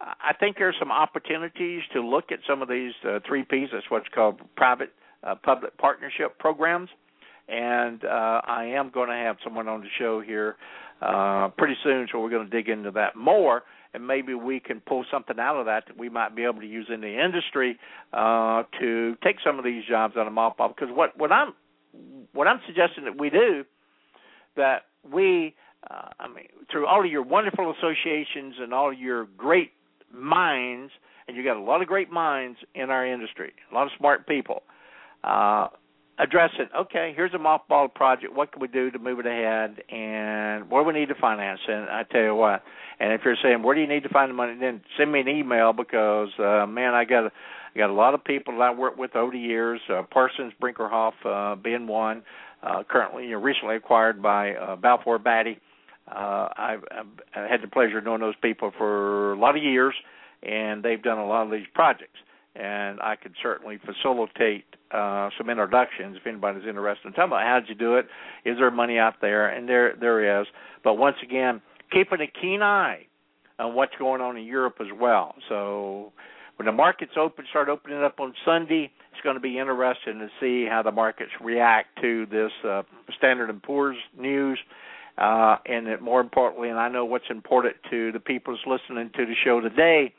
[0.00, 3.68] I think there's some opportunities to look at some of these uh, three P's.
[3.72, 4.90] That's what's called private
[5.22, 6.88] uh, public partnership programs.
[7.48, 10.56] And uh, I am going to have someone on the show here
[11.00, 13.62] uh, pretty soon, so we're going to dig into that more
[13.94, 16.66] and maybe we can pull something out of that that we might be able to
[16.66, 17.78] use in the industry
[18.12, 20.56] uh, to take some of these jobs out of off.
[20.56, 21.52] Because what what I'm
[22.32, 23.64] what I'm suggesting that we do
[24.56, 25.54] that we
[25.90, 29.72] uh, I mean through all of your wonderful associations and all your great
[30.12, 30.92] minds,
[31.28, 34.26] and you got a lot of great minds in our industry, a lot of smart
[34.26, 34.62] people.
[35.24, 35.68] Uh,
[36.18, 36.68] address it.
[36.76, 38.34] Okay, here's a mothball project.
[38.34, 39.82] What can we do to move it ahead?
[39.90, 41.60] And do we need to finance?
[41.66, 42.62] And I tell you what.
[43.00, 45.20] And if you're saying where do you need to find the money, then send me
[45.20, 47.32] an email because uh, man, I got a,
[47.74, 49.80] I got a lot of people that I worked with over the years.
[49.88, 52.22] Uh, Parsons, Brinckerhoff uh, being one.
[52.62, 55.58] Uh, currently, you know, recently acquired by uh, Balfour Beatty.
[56.06, 59.94] Uh, I've, I've had the pleasure of knowing those people for a lot of years,
[60.44, 62.18] and they've done a lot of these projects.
[62.54, 67.60] And I could certainly facilitate uh, some introductions if anybody's interested in talking about how
[67.60, 68.06] did you do it.
[68.44, 69.48] Is there money out there?
[69.48, 70.46] And there there is.
[70.84, 73.06] But once again, keeping a keen eye
[73.58, 75.34] on what's going on in Europe as well.
[75.48, 76.12] So
[76.56, 80.28] when the markets open, start opening up on Sunday, it's going to be interesting to
[80.40, 82.82] see how the markets react to this uh,
[83.16, 84.58] Standard and Poor's news.
[85.18, 89.26] Uh, and more importantly, and I know what's important to the people that's listening to
[89.26, 90.14] the show today,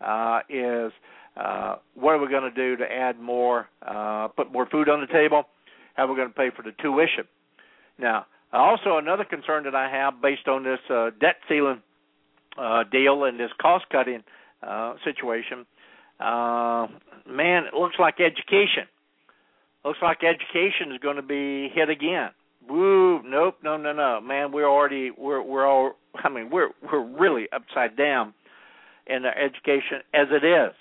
[0.00, 0.92] uh, is
[1.36, 5.00] uh, what are we going to do to add more, uh, put more food on
[5.00, 5.44] the table?
[5.94, 7.24] How are we going to pay for the tuition?
[7.98, 11.82] Now, also another concern that I have based on this uh, debt ceiling
[12.58, 14.22] uh, deal and this cost cutting
[14.62, 15.66] uh, situation,
[16.20, 16.86] uh,
[17.28, 18.88] man, it looks like education.
[19.84, 22.30] Looks like education is going to be hit again.
[22.68, 24.50] Woo, nope, no, no, no, man.
[24.50, 25.92] We're already we're we're all.
[26.16, 28.34] I mean, we're we're really upside down
[29.06, 30.74] in the education as it is.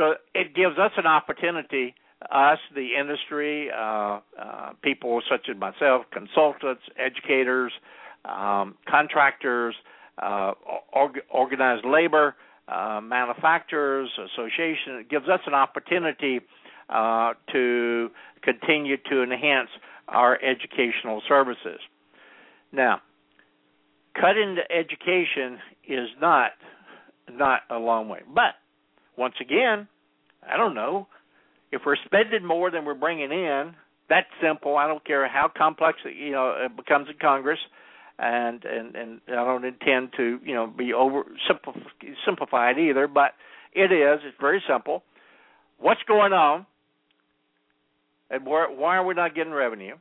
[0.00, 1.94] So it gives us an opportunity,
[2.32, 7.70] us, the industry, uh, uh, people such as myself, consultants, educators,
[8.24, 9.74] um, contractors,
[10.22, 10.52] uh,
[10.94, 12.34] org- organized labor,
[12.66, 15.00] uh, manufacturers, association.
[15.00, 16.40] It gives us an opportunity
[16.88, 18.08] uh, to
[18.42, 19.68] continue to enhance
[20.08, 21.78] our educational services.
[22.72, 23.02] Now,
[24.18, 26.52] cutting the education is not
[27.30, 28.54] not a long way, but
[29.16, 29.86] once again,
[30.48, 31.06] I don't know.
[31.72, 33.74] If we're spending more than we're bringing in,
[34.08, 34.76] that's simple.
[34.76, 37.60] I don't care how complex it, you know it becomes in Congress.
[38.18, 41.22] and and and I don't intend to you know be over
[42.26, 43.32] simplified either, but
[43.72, 44.20] it is.
[44.24, 45.02] It's very simple.
[45.78, 46.66] What's going on,
[48.30, 49.96] and where, why are we not getting revenue?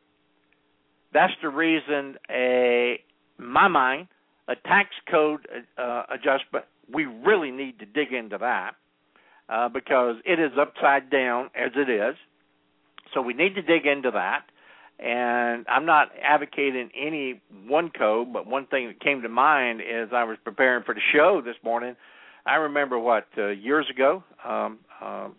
[1.14, 3.00] That's the reason, a
[3.38, 4.08] my mind,
[4.48, 6.66] a tax code uh, adjustment.
[6.94, 8.72] We really need to dig into that
[9.50, 12.16] uh, because it is upside down as it is.
[13.14, 14.46] So we need to dig into that.
[15.00, 20.10] And I'm not advocating any one code, but one thing that came to mind as
[20.14, 21.96] I was preparing for the show this morning.
[22.46, 25.36] I remember what uh, years ago, um, um,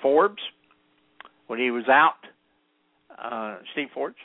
[0.00, 0.42] Forbes,
[1.48, 2.14] when he was out,
[3.22, 4.16] uh, Steve Forbes,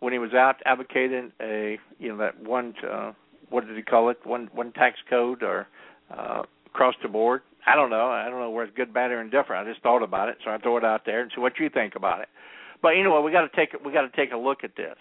[0.00, 3.12] when he was out advocating a you know that one uh,
[3.50, 5.68] what did he call it one one tax code or
[6.10, 7.42] uh, across the board.
[7.66, 8.08] I don't know.
[8.08, 9.66] I don't know where it's good, bad, or indifferent.
[9.66, 11.68] I just thought about it, so I throw it out there and see what you
[11.70, 12.28] think about it.
[12.82, 13.24] But you know what?
[13.24, 14.96] We got to take we got to take a look at this.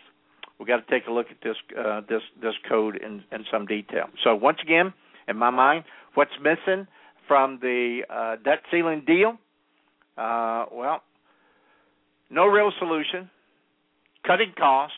[0.59, 3.65] We got to take a look at this uh, this this code in in some
[3.65, 4.05] detail.
[4.23, 4.93] So once again,
[5.27, 6.85] in my mind, what's missing
[7.27, 9.37] from the uh, debt ceiling deal?
[10.17, 11.01] Uh, well,
[12.29, 13.29] no real solution
[14.25, 14.93] cutting cost.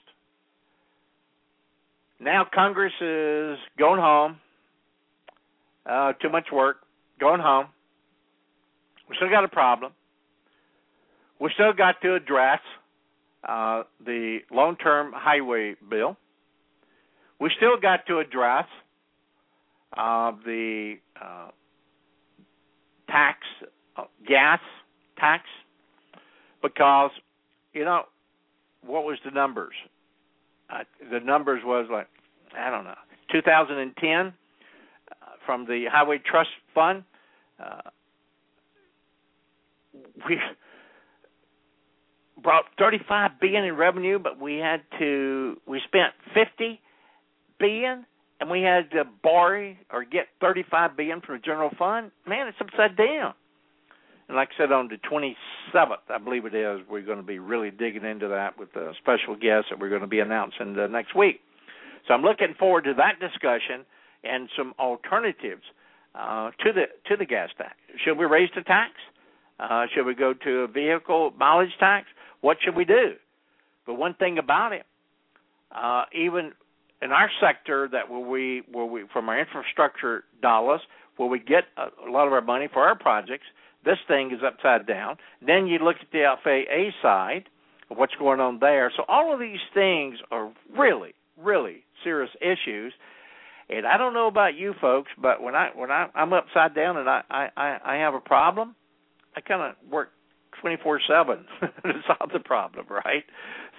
[2.20, 4.38] Now Congress is going home.
[5.86, 6.78] Uh, too much work.
[7.20, 7.68] Going home.
[9.10, 9.92] We still got a problem.
[11.40, 12.60] We still got to address
[13.48, 16.18] uh, the long-term highway bill.
[17.40, 18.66] We still got to address
[19.98, 21.50] uh, the uh,
[23.10, 23.40] tax,
[23.98, 24.60] uh, gas
[25.20, 25.44] tax,
[26.62, 27.12] because
[27.74, 28.04] you know
[28.86, 29.74] what was the numbers?
[30.70, 32.08] Uh, the numbers was like
[32.58, 32.96] I don't know,
[33.32, 34.32] 2010 uh,
[35.46, 37.04] from the Highway Trust Fund.
[37.64, 37.82] Uh,
[40.28, 40.38] we
[42.42, 46.80] brought 35 billion in revenue, but we had to we spent 50
[47.60, 48.06] billion,
[48.40, 52.12] and we had to borrow or get 35 billion from the general fund.
[52.28, 53.34] Man, it's upside down.
[54.28, 57.40] And like I said, on the 27th, I believe it is, we're going to be
[57.40, 61.14] really digging into that with a special guest that we're going to be announcing next
[61.14, 61.42] week.
[62.08, 63.86] So I'm looking forward to that discussion
[64.24, 65.64] and some alternatives
[66.16, 67.76] uh, to the to the gas tax.
[68.04, 68.92] Should we raise the tax?
[69.60, 72.08] Uh, should we go to a vehicle mileage tax?
[72.42, 73.14] What should we do?
[73.86, 74.86] But one thing about it,
[75.72, 76.52] uh, even
[77.02, 80.82] in our sector, that where we where we from our infrastructure dollars,
[81.18, 83.46] where we get a, a lot of our money for our projects,
[83.86, 85.18] this thing is upside down.
[85.46, 87.50] Then you look at the FAA side
[87.90, 88.92] what's going on there.
[88.96, 92.94] So all of these things are really, really serious issues.
[93.70, 96.98] And I don't know about you folks, but when I when I, I'm upside down
[96.98, 98.76] and I I I have a problem,
[99.36, 100.10] I kind of work
[100.62, 103.24] 24 7 to solve the problem, right?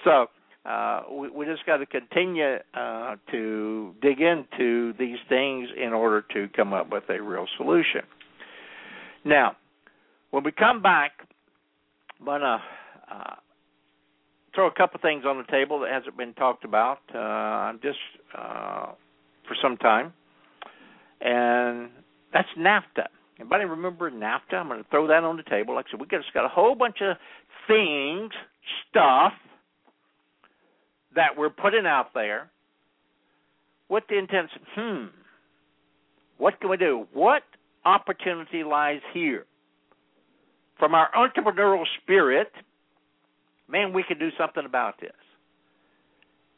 [0.05, 0.27] So
[0.67, 6.25] uh, we, we just got to continue uh, to dig into these things in order
[6.33, 8.03] to come up with a real solution.
[9.25, 9.57] Now,
[10.31, 11.13] when we come back,
[12.21, 12.63] I'm to
[13.13, 13.35] uh,
[14.55, 17.99] throw a couple things on the table that hasn't been talked about uh, just
[18.37, 18.93] uh,
[19.47, 20.13] for some time,
[21.21, 21.91] and
[22.33, 23.07] that's NAFTA.
[23.39, 24.55] Anybody remember NAFTA?
[24.55, 25.75] I'm going to throw that on the table.
[25.75, 27.17] Like I said, we just got a whole bunch of
[27.67, 28.31] things,
[28.89, 29.33] stuff
[31.15, 32.51] that we're putting out there
[33.89, 34.61] with the intention.
[34.75, 35.05] Hmm.
[36.39, 37.07] What can we do?
[37.13, 37.43] What
[37.85, 39.47] opportunity lies here?
[40.79, 42.51] from our entrepreneurial spirit,
[43.69, 45.13] man, we can do something about this.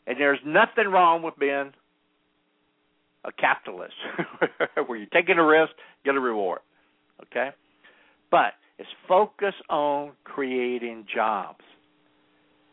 [0.07, 1.72] And there's nothing wrong with being
[3.27, 3.95] a capitalist,
[4.87, 5.72] where you're taking a risk,
[6.05, 6.61] get a reward.
[7.22, 7.51] Okay?
[8.31, 11.64] But it's focus on creating jobs.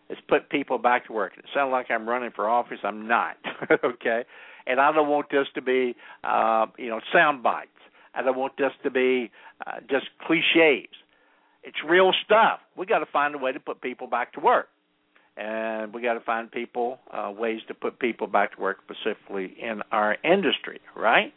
[0.10, 1.34] It's put people back to work.
[1.38, 2.80] It sounds like I'm running for office.
[2.84, 3.38] I'm not.
[3.84, 4.24] okay?
[4.68, 7.70] And I don't want this to be, uh, you know, sound bites.
[8.14, 9.32] I don't want this to be
[9.66, 10.88] uh, just cliches.
[11.64, 12.60] It's real stuff.
[12.78, 14.68] We got to find a way to put people back to work,
[15.38, 19.56] and we got to find people uh, ways to put people back to work specifically
[19.60, 21.34] in our industry, right?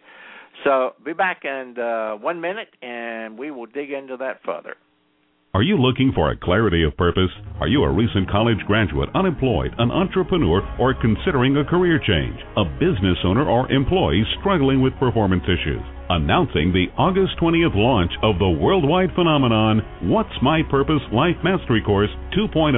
[0.64, 4.76] So be back in uh, one minute, and we will dig into that further.
[5.55, 7.30] Are you looking for a clarity of purpose?
[7.61, 12.36] Are you a recent college graduate, unemployed, an entrepreneur, or considering a career change?
[12.59, 15.95] A business owner or employee struggling with performance issues?
[16.11, 22.11] Announcing the August 20th launch of the worldwide phenomenon What's My Purpose Life Mastery Course
[22.36, 22.76] 2.0.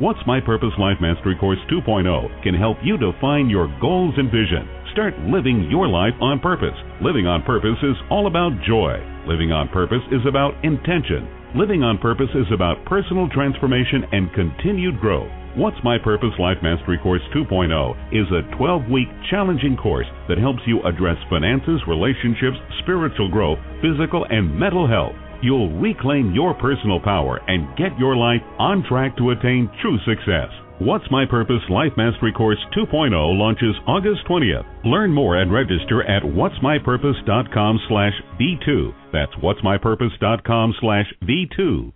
[0.00, 4.68] What's My Purpose Life Mastery Course 2.0 can help you define your goals and vision.
[4.92, 6.76] Start living your life on purpose.
[7.00, 8.98] Living on purpose is all about joy.
[9.26, 11.28] Living on purpose is about intention.
[11.54, 15.30] Living on purpose is about personal transformation and continued growth.
[15.56, 17.74] What's My Purpose Life Mastery Course 2.0
[18.14, 24.24] is a 12 week challenging course that helps you address finances, relationships, spiritual growth, physical,
[24.30, 25.16] and mental health.
[25.42, 30.54] You'll reclaim your personal power and get your life on track to attain true success.
[30.78, 34.64] What's My Purpose Life Mastery Course 2.0 launches August 20th.
[34.84, 38.94] Learn more and register at what'smypurpose.com slash V2.
[39.12, 41.92] That's what'smypurpose.com slash V2.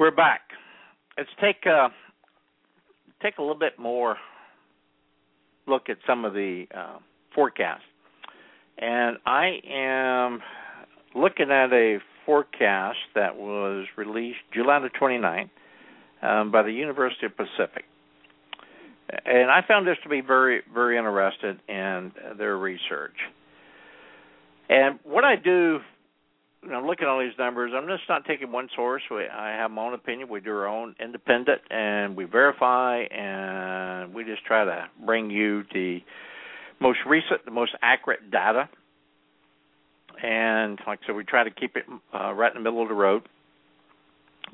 [0.00, 0.41] We're back
[1.16, 1.88] let's take a
[3.22, 4.16] take a little bit more
[5.66, 6.98] look at some of the uh,
[7.34, 7.82] forecasts.
[8.78, 10.40] And I am
[11.14, 15.50] looking at a forecast that was released July the 29th
[16.22, 17.84] um, by the University of Pacific.
[19.24, 23.16] And I found this to be very, very interested in their research.
[24.68, 25.80] And what I do
[26.62, 29.02] you know, looking at all these numbers, I'm just not taking one source.
[29.10, 30.28] We, I have my own opinion.
[30.28, 35.64] We do our own independent, and we verify, and we just try to bring you
[35.72, 35.98] the
[36.80, 38.68] most recent, the most accurate data.
[40.22, 41.84] And like I said, we try to keep it
[42.14, 43.22] uh, right in the middle of the road.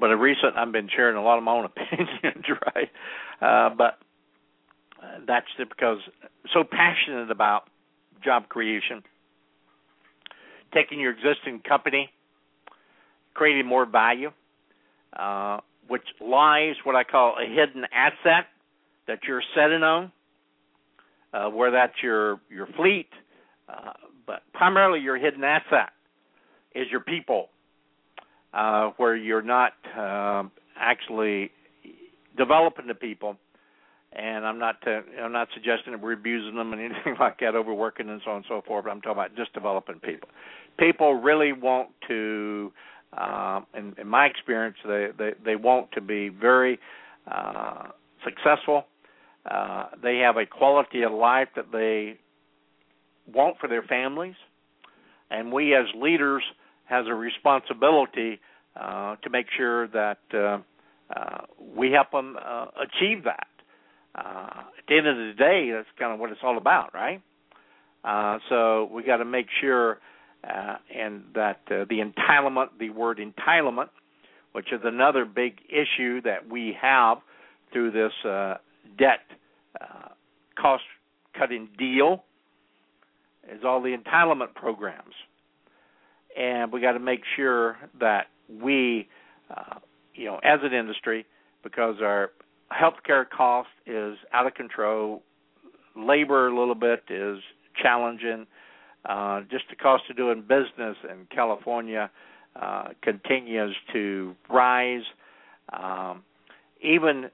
[0.00, 2.44] But in recent, I've been sharing a lot of my own opinions,
[2.74, 2.90] right?
[3.42, 3.98] Uh, but
[5.26, 5.98] that's just because
[6.52, 7.64] so passionate about
[8.24, 9.02] job creation
[10.72, 12.10] taking your existing company,
[13.34, 14.30] creating more value,
[15.14, 15.58] uh,
[15.88, 18.46] which lies what I call a hidden asset
[19.06, 20.12] that you're sitting on,
[21.32, 23.08] uh, where that's your your fleet,
[23.68, 23.92] uh,
[24.26, 25.90] but primarily your hidden asset
[26.74, 27.48] is your people,
[28.52, 30.44] uh, where you're not uh,
[30.78, 31.50] actually
[32.36, 33.36] developing the people
[34.12, 37.54] and I'm not uh, I'm not suggesting that we're abusing them and anything like that,
[37.54, 38.84] overworking and so on and so forth.
[38.84, 40.28] But I'm talking about just developing people.
[40.78, 42.72] People really want to,
[43.16, 46.78] um, in, in my experience, they they they want to be very
[47.30, 47.88] uh,
[48.24, 48.84] successful.
[49.48, 52.18] Uh, they have a quality of life that they
[53.32, 54.34] want for their families,
[55.30, 56.42] and we as leaders
[56.84, 58.40] has a responsibility
[58.80, 60.58] uh, to make sure that uh,
[61.14, 61.42] uh,
[61.76, 63.46] we help them uh, achieve that
[64.14, 67.22] uh, at the end of the day, that's kind of what it's all about, right?
[68.04, 69.98] Uh, so we got to make sure,
[70.44, 73.88] uh, and that uh, the entitlement, the word entitlement,
[74.52, 77.18] which is another big issue that we have
[77.72, 78.54] through this uh,
[78.98, 79.20] debt
[79.80, 80.08] uh,
[80.60, 80.84] cost
[81.38, 82.24] cutting deal,
[83.52, 85.14] is all the entitlement programs,
[86.38, 89.08] and we got to make sure that we,
[89.54, 89.78] uh,
[90.14, 91.26] you know, as an industry,
[91.62, 92.30] because our
[92.72, 95.22] healthcare cost is out of control.
[95.96, 97.38] Labor a little bit is
[97.80, 98.46] challenging.
[99.04, 102.10] Uh, just the cost of doing business in California
[102.60, 105.02] uh, continues to rise.
[105.72, 106.22] Um,
[106.82, 107.30] even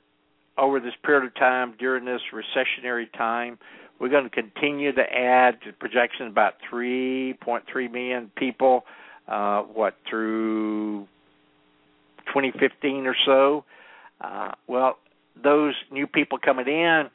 [0.56, 3.58] over this period of time during this recessionary time,
[3.98, 8.84] we're going to continue to add to projection about 3.3 million people.
[9.26, 11.08] Uh, what through
[12.26, 13.64] 2015 or so?
[14.20, 14.98] Uh, well,
[15.42, 17.10] those new people coming in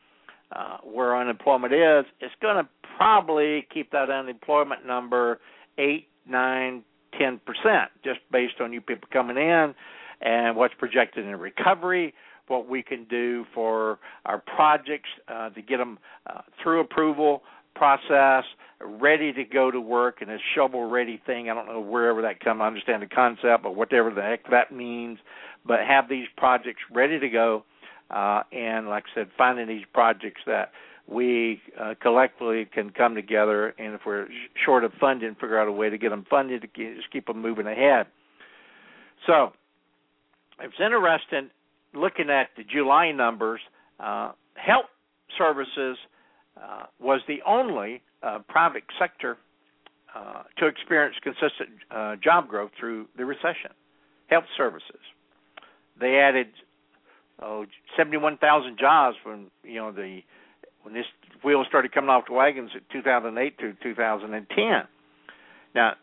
[0.52, 5.40] uh, where unemployment is, it's going to probably keep that unemployment number
[5.78, 6.84] eight, nine,
[7.18, 9.74] ten percent, just based on new people coming in
[10.22, 12.14] and what's projected in recovery.
[12.48, 17.44] What we can do for our projects uh, to get them uh, through approval
[17.76, 18.44] process,
[18.82, 21.50] ready to go to work, and a shovel-ready thing.
[21.50, 22.60] I don't know wherever that comes.
[22.62, 25.20] I understand the concept, but whatever the heck that means.
[25.66, 27.64] But have these projects ready to go
[28.10, 30.72] uh, and like I said, finding these projects that
[31.08, 34.28] we uh, collectively can come together, and if we're
[34.64, 37.26] short of funding, figure out a way to get them funded to keep, just keep
[37.28, 38.06] them moving ahead.
[39.26, 39.54] So
[40.62, 41.50] it's interesting
[41.94, 43.60] looking at the July numbers.
[44.00, 44.86] Uh, health
[45.38, 45.98] services
[46.58, 49.38] uh, was the only uh, private sector
[50.16, 53.72] uh, to experience consistent uh, job growth through the recession.
[54.28, 55.00] Health services.
[56.00, 56.48] They added
[57.42, 57.66] oh,
[57.98, 60.22] 71,000 jobs from you know the
[60.84, 61.06] when this
[61.44, 64.66] wheels started coming off the wagons in 2008 to 2010.
[65.76, 65.94] Now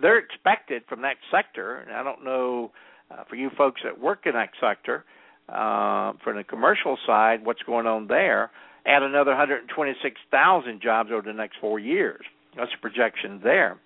[0.00, 2.72] they're expected from that sector, and I don't know
[3.10, 5.04] uh, for you folks that work in that sector,
[5.48, 8.50] uh, from the commercial side, what's going on there.
[8.86, 12.22] Add another 126,000 jobs over the next four years.
[12.56, 13.78] That's a projection there.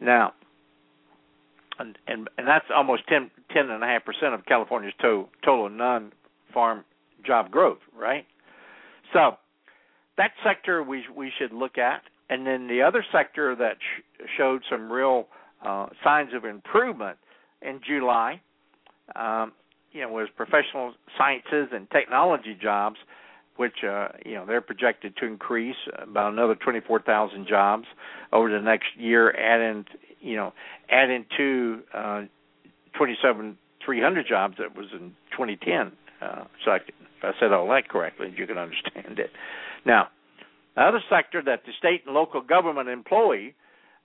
[0.00, 0.32] Now,
[1.78, 5.68] and and, and that's almost 10 ten and a half percent of California's to, total
[5.68, 6.12] non
[6.52, 6.84] farm
[7.24, 8.26] job growth, right?
[9.12, 9.36] So
[10.16, 14.62] that sector we we should look at, and then the other sector that sh- showed
[14.70, 15.26] some real
[15.64, 17.18] uh, signs of improvement
[17.60, 18.40] in July
[19.14, 19.52] um,
[19.92, 22.96] you know was professional sciences and technology jobs,
[23.56, 27.84] which uh, you know they're projected to increase about another 24,000 jobs
[28.32, 29.84] over the next year, adding
[30.20, 30.52] you know
[30.90, 32.22] adding to uh,
[32.96, 35.92] 27 300 jobs that was in 2010.
[36.22, 36.82] Uh, so if
[37.22, 39.30] I said all that correctly, you can understand it.
[39.84, 40.08] Now,
[40.76, 43.54] the other sector that the state and local government employ,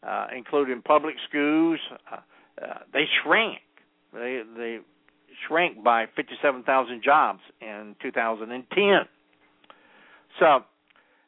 [0.04, 1.80] uh, including public schools,
[2.12, 2.18] uh,
[2.62, 3.60] uh, they shrank.
[4.14, 4.80] They they
[5.48, 8.86] shrank by 57,000 jobs in 2010.
[10.40, 10.46] So,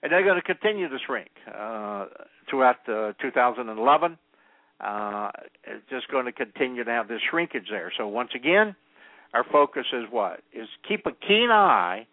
[0.01, 2.05] and they're going to continue to shrink uh,
[2.49, 4.17] throughout uh, 2011.
[4.79, 5.29] Uh,
[5.65, 7.91] it's just going to continue to have this shrinkage there.
[7.97, 8.75] So once again,
[9.33, 12.07] our focus is what is keep a keen eye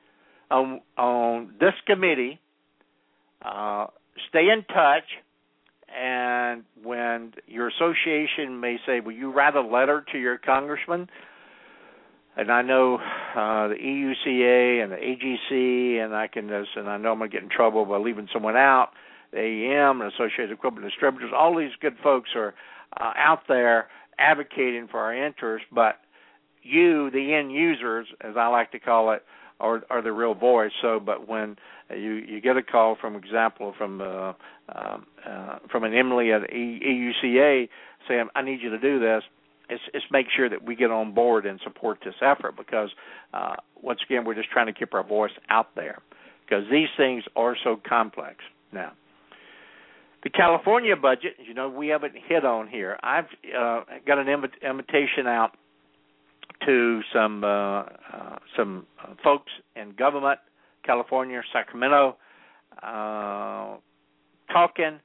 [0.50, 2.40] on on this committee.
[3.42, 3.86] Uh,
[4.28, 5.04] stay in touch,
[5.94, 11.08] and when your association may say, "Will you write a letter to your congressman?"
[12.36, 17.12] and I know uh, the EUCA and the AGC, and I can and I know
[17.12, 18.90] I'm gonna get in trouble by leaving someone out.
[19.32, 22.54] The AEM and Associated Equipment Distributors, all these good folks are
[23.00, 23.88] uh, out there
[24.18, 25.96] advocating for our interests, but
[26.66, 29.22] you, the end users, as I like to call it,
[29.60, 30.72] are are the real voice.
[30.82, 31.56] So, but when
[31.90, 34.32] you you get a call, from example, from uh,
[34.74, 37.68] um, uh, from an Emily at EUCA
[38.08, 39.22] saying, "I need you to do this,"
[39.68, 42.90] it's, it's make sure that we get on board and support this effort because
[43.32, 45.98] uh, once again, we're just trying to keep our voice out there
[46.44, 48.36] because these things are so complex.
[48.72, 48.92] Now,
[50.22, 52.98] the California budget, you know, we haven't hit on here.
[53.02, 55.56] I've uh, got an invitation out
[56.64, 58.86] to some uh, uh, some
[59.22, 60.38] folks in government,
[60.84, 62.16] California, Sacramento,
[62.82, 63.76] uh,
[64.52, 65.00] talking.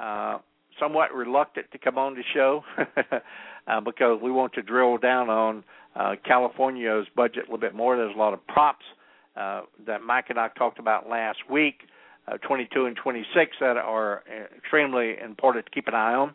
[0.00, 0.38] Uh,
[0.80, 2.64] somewhat reluctant to come on the show
[3.84, 5.62] because we want to drill down on
[6.26, 7.96] California's budget a little bit more.
[7.96, 8.84] There's a lot of props
[9.36, 11.82] that Mike and I talked about last week,
[12.26, 14.24] uh, 22 and 26, that are
[14.56, 16.34] extremely important to keep an eye on,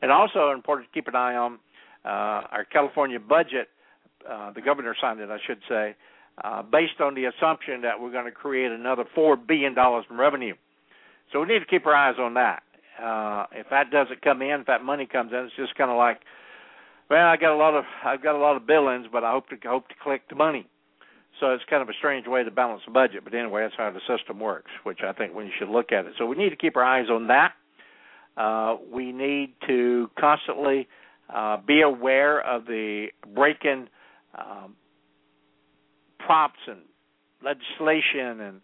[0.00, 1.58] and also important to keep an eye on
[2.04, 3.68] uh, our California budget
[4.28, 5.94] uh, the governor signed it, I should say,
[6.42, 10.16] uh, based on the assumption that we're going to create another four billion dollars in
[10.16, 10.54] revenue.
[11.32, 12.62] So we need to keep our eyes on that.
[13.02, 15.96] Uh, if that doesn't come in, if that money comes in, it's just kind of
[15.96, 16.20] like,
[17.08, 19.48] well, I got a lot of I've got a lot of billings, but I hope
[19.48, 20.66] to hope to collect the money.
[21.40, 23.90] So it's kind of a strange way to balance the budget, but anyway, that's how
[23.90, 26.12] the system works, which I think we should look at it.
[26.18, 27.52] So we need to keep our eyes on that.
[28.36, 30.86] Uh, we need to constantly
[31.34, 33.88] uh, be aware of the break-in
[34.38, 34.76] um,
[36.18, 36.80] props and
[37.44, 38.60] legislation and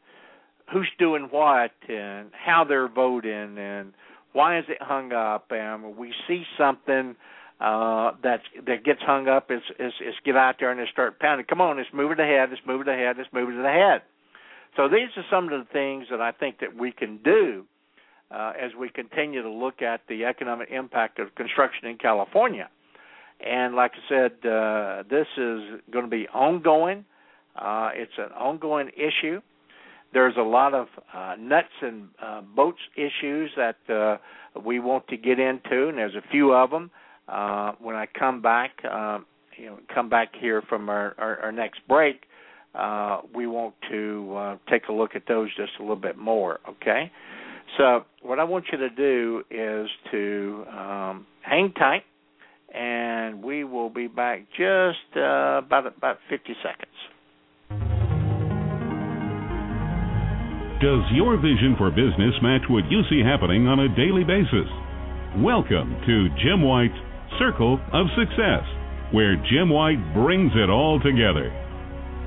[0.72, 3.92] who's doing what and how they're voting and
[4.32, 5.46] why is it hung up?
[5.50, 7.16] And we see something
[7.60, 9.62] uh that that gets hung up is
[10.24, 11.44] get out there and start pounding.
[11.44, 14.02] Come on let's move it ahead let's move it ahead let's move it ahead
[14.76, 17.64] so these are some of the things that i think that we can do
[18.30, 22.68] uh, as we continue to look at the economic impact of construction in california
[23.40, 27.04] and like I said, uh, this is going to be ongoing.
[27.56, 29.40] Uh, it's an ongoing issue.
[30.12, 34.16] There's a lot of uh, nuts and uh, bolts issues that uh,
[34.60, 36.90] we want to get into, and there's a few of them.
[37.28, 39.18] Uh, when I come back, uh,
[39.56, 42.22] you know, come back here from our, our, our next break,
[42.74, 46.60] uh, we want to uh, take a look at those just a little bit more.
[46.68, 47.10] Okay.
[47.76, 52.04] So what I want you to do is to um, hang tight
[52.74, 56.98] and we will be back just uh, about about 50 seconds.
[60.80, 64.70] Does your vision for business match what you see happening on a daily basis?
[65.42, 66.94] Welcome to Jim White's
[67.38, 68.62] Circle of Success,
[69.10, 71.50] where Jim White brings it all together.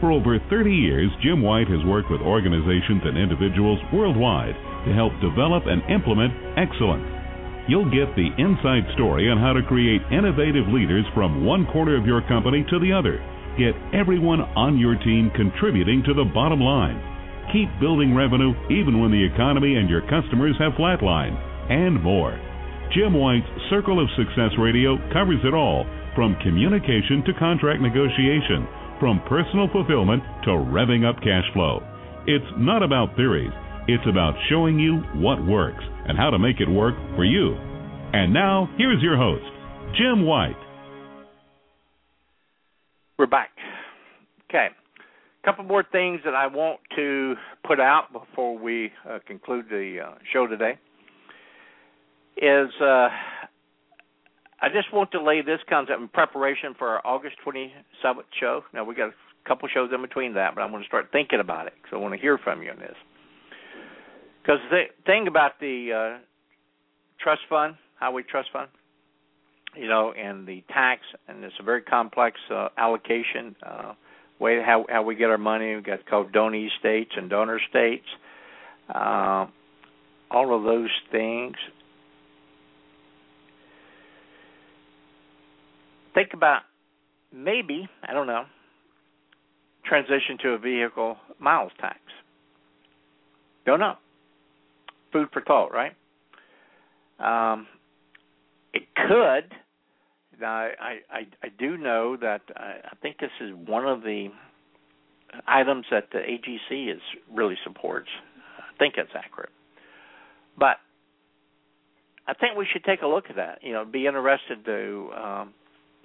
[0.02, 5.14] For over 30 years, Jim White has worked with organizations and individuals worldwide to help
[5.22, 7.21] develop and implement excellence
[7.68, 12.06] You'll get the inside story on how to create innovative leaders from one corner of
[12.06, 13.22] your company to the other.
[13.58, 16.98] Get everyone on your team contributing to the bottom line.
[17.54, 21.38] Keep building revenue even when the economy and your customers have flatlined,
[21.70, 22.34] and more.
[22.96, 25.86] Jim White's Circle of Success Radio covers it all
[26.16, 28.68] from communication to contract negotiation,
[29.00, 31.84] from personal fulfillment to revving up cash flow.
[32.28, 33.54] It's not about theories,
[33.88, 37.56] it's about showing you what works and how to make it work for you.
[38.14, 39.44] And now, here's your host,
[39.98, 40.56] Jim White.
[43.18, 43.52] We're back.
[44.50, 44.68] Okay.
[44.68, 49.98] A couple more things that I want to put out before we uh, conclude the
[50.06, 50.78] uh, show today
[52.38, 53.10] is uh,
[54.62, 58.64] I just want to lay this concept in preparation for our August 27th show.
[58.74, 61.40] Now we got a couple shows in between that, but I'm going to start thinking
[61.40, 62.96] about it because I want to hear from you on this.
[64.42, 66.20] Because the thing about the uh,
[67.20, 68.70] trust fund, highway trust fund,
[69.76, 73.94] you know, and the tax, and it's a very complex uh, allocation uh,
[74.40, 75.76] way how how we get our money.
[75.76, 78.08] We've got called donee states and donor states.
[78.94, 79.46] Uh,
[80.32, 81.56] all of those things.
[86.14, 86.64] Think about
[87.32, 88.46] maybe I don't know
[89.86, 92.00] transition to a vehicle miles tax.
[93.66, 93.96] Don't know.
[95.12, 95.94] Food for thought, right?
[97.20, 97.68] Um,
[98.74, 99.54] it could.
[100.44, 100.72] I,
[101.12, 104.30] I I do know that I, I think this is one of the
[105.48, 107.02] items that the AGC is
[107.32, 108.10] really supports.
[108.58, 109.52] I think it's accurate,
[110.58, 110.78] but
[112.28, 113.60] I think we should take a look at that.
[113.62, 115.54] You know, be interested to um,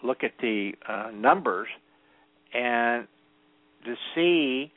[0.02, 1.68] look at the uh, numbers
[2.52, 3.06] and
[3.84, 4.72] to see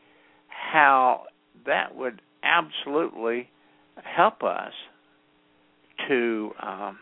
[0.47, 1.23] how
[1.65, 3.49] that would absolutely
[4.03, 4.73] help us
[6.07, 6.97] to um,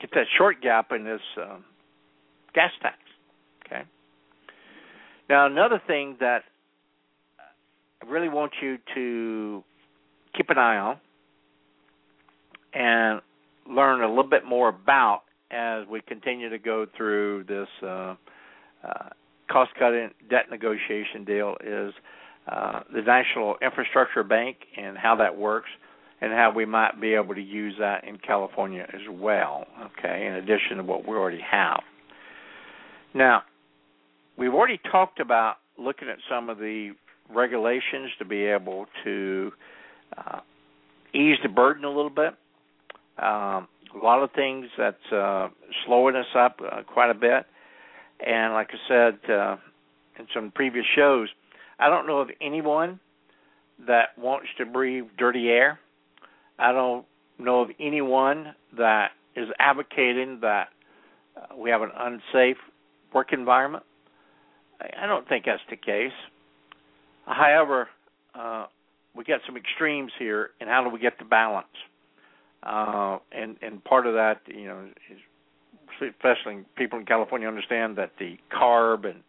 [0.00, 1.64] get that short gap in this um,
[2.54, 2.96] gas tax.
[3.66, 3.82] Okay.
[5.28, 6.42] Now, another thing that
[8.02, 9.64] I really want you to
[10.36, 10.96] keep an eye on
[12.74, 13.20] and
[13.68, 18.14] learn a little bit more about as we continue to go through this uh,
[18.86, 19.08] uh,
[19.50, 21.94] cost cutting debt negotiation deal is
[22.50, 25.68] uh, the National Infrastructure Bank and how that works
[26.20, 29.66] and how we might be able to use that in California as well,
[29.98, 31.80] okay, in addition to what we already have.
[33.14, 33.42] Now,
[34.36, 36.92] we've already talked about looking at some of the
[37.34, 39.52] regulations to be able to
[40.16, 40.40] uh,
[41.14, 42.34] ease the burden a little bit.
[43.18, 45.48] Um, a lot of things that's uh,
[45.86, 47.46] slowing us up uh, quite a bit.
[48.24, 49.56] And like I said uh,
[50.18, 51.28] in some previous shows,
[51.78, 53.00] I don't know of anyone
[53.86, 55.78] that wants to breathe dirty air.
[56.58, 57.04] I don't
[57.38, 60.68] know of anyone that is advocating that
[61.36, 62.56] uh, we have an unsafe
[63.12, 63.84] work environment.
[64.80, 66.12] I don't think that's the case.
[67.26, 67.88] However,
[68.34, 68.66] uh,
[69.16, 71.66] we got some extremes here, and how do we get the balance?
[72.62, 75.18] Uh, and and part of that, you know, is
[76.02, 79.22] especially people in California understand that the CARB and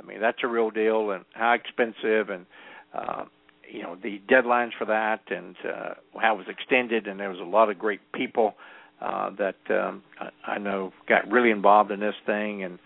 [0.00, 2.46] I mean that's a real deal, and how expensive, and
[2.94, 3.24] uh,
[3.70, 7.40] you know the deadlines for that, and uh, how it was extended, and there was
[7.40, 8.54] a lot of great people
[9.00, 12.78] uh, that um, I, I know got really involved in this thing, and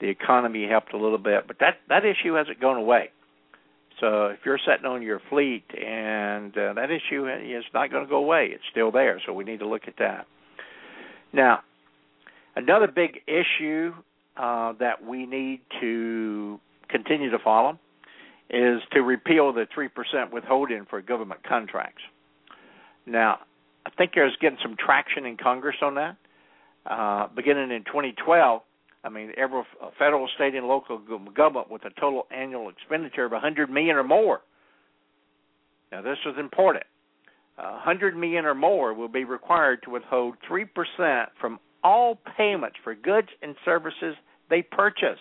[0.00, 3.10] the economy helped a little bit, but that that issue hasn't gone away.
[4.00, 8.10] So if you're sitting on your fleet and uh, that issue is not going to
[8.10, 9.20] go away, it's still there.
[9.24, 10.26] So we need to look at that.
[11.32, 11.60] Now,
[12.54, 13.94] another big issue
[14.36, 17.78] uh, that we need to continue to follow
[18.50, 22.02] is to repeal the three percent withholding for government contracts.
[23.06, 23.38] Now,
[23.86, 26.16] I think there's getting some traction in Congress on that.
[26.84, 28.62] Uh, beginning in 2012,
[29.02, 29.62] I mean, every
[29.98, 30.98] federal, state, and local
[31.34, 34.40] government with a total annual expenditure of 100 million or more.
[35.90, 36.84] Now, this is important.
[37.56, 43.28] 100 million or more will be required to withhold 3% from all payments for goods
[43.42, 44.16] and services
[44.50, 45.18] they purchase.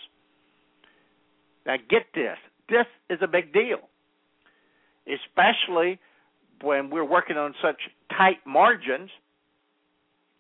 [1.66, 2.38] Now, get this.
[2.70, 3.80] This is a big deal,
[5.08, 6.00] especially
[6.62, 7.78] when we're working on such
[8.18, 9.10] tight margins.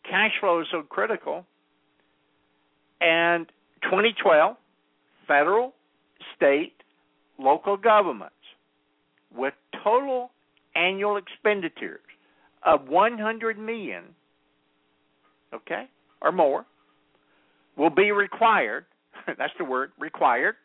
[0.04, 1.46] Cash flow is so critical
[3.02, 3.46] and
[3.84, 4.56] 2012,
[5.28, 5.74] federal,
[6.36, 6.74] state,
[7.38, 8.34] local governments
[9.36, 10.32] with total
[10.76, 12.00] annual expenditures
[12.66, 14.04] of 100 million,
[15.54, 15.86] okay,
[16.22, 16.66] or more,
[17.78, 18.86] will be required,
[19.38, 20.56] that's the word, required,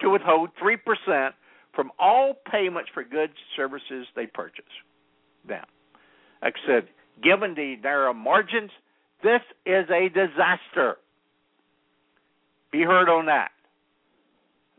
[0.00, 1.30] to withhold 3%
[1.74, 4.64] from all payments for goods and services they purchase.
[5.48, 5.64] Now,
[6.42, 6.88] like I said,
[7.22, 8.70] given the narrow margins,
[9.22, 10.96] this is a disaster.
[12.70, 13.50] Be heard on that.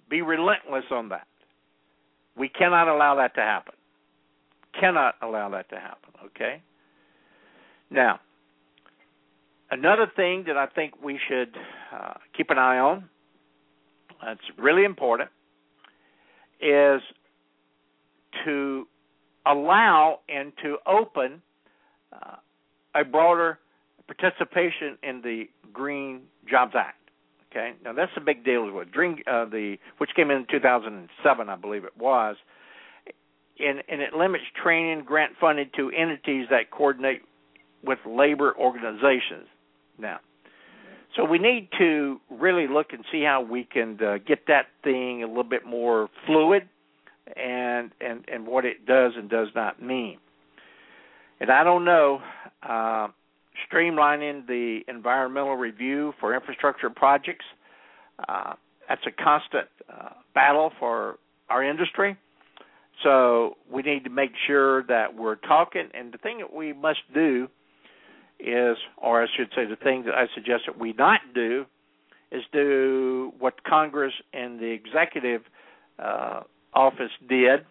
[0.09, 1.27] Be relentless on that.
[2.37, 3.73] We cannot allow that to happen.
[4.79, 6.61] Cannot allow that to happen, okay?
[7.89, 8.19] Now,
[9.71, 11.55] another thing that I think we should
[11.93, 13.09] uh, keep an eye on,
[14.23, 15.29] that's really important,
[16.61, 17.01] is
[18.45, 18.87] to
[19.45, 21.41] allow and to open
[22.13, 22.35] uh,
[22.95, 23.59] a broader
[24.07, 26.97] participation in the Green Jobs Act.
[27.51, 28.71] Okay, now that's a big deal.
[28.71, 32.35] With Dream, uh, the which came in 2007, I believe it was,
[33.59, 37.21] and and it limits training grant funding to entities that coordinate
[37.83, 39.47] with labor organizations.
[39.97, 40.19] Now.
[41.15, 45.23] So we need to really look and see how we can uh, get that thing
[45.23, 46.67] a little bit more fluid
[47.37, 50.17] and and and what it does and does not mean.
[51.39, 52.19] And I don't know
[52.67, 53.07] uh,
[53.71, 57.45] streamlining the environmental review for infrastructure projects.
[58.27, 58.53] Uh,
[58.89, 61.17] that's a constant uh, battle for
[61.49, 62.17] our industry.
[63.03, 65.89] So we need to make sure that we're talking.
[65.93, 67.47] And the thing that we must do
[68.39, 71.65] is, or I should say, the thing that I suggest that we not do
[72.31, 75.41] is do what Congress and the executive
[75.99, 76.41] uh,
[76.73, 77.61] office did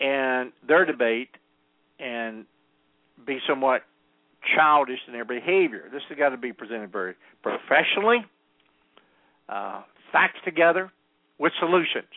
[0.00, 1.30] and their debate
[2.00, 2.44] and
[3.24, 3.82] be somewhat
[4.54, 5.84] childish in their behavior.
[5.92, 8.24] This has got to be presented very professionally,
[9.48, 9.82] uh,
[10.12, 10.90] facts together,
[11.38, 12.08] with solutions.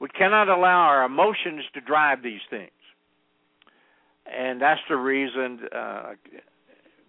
[0.00, 2.70] We cannot allow our emotions to drive these things.
[4.30, 6.12] And that's the reason uh,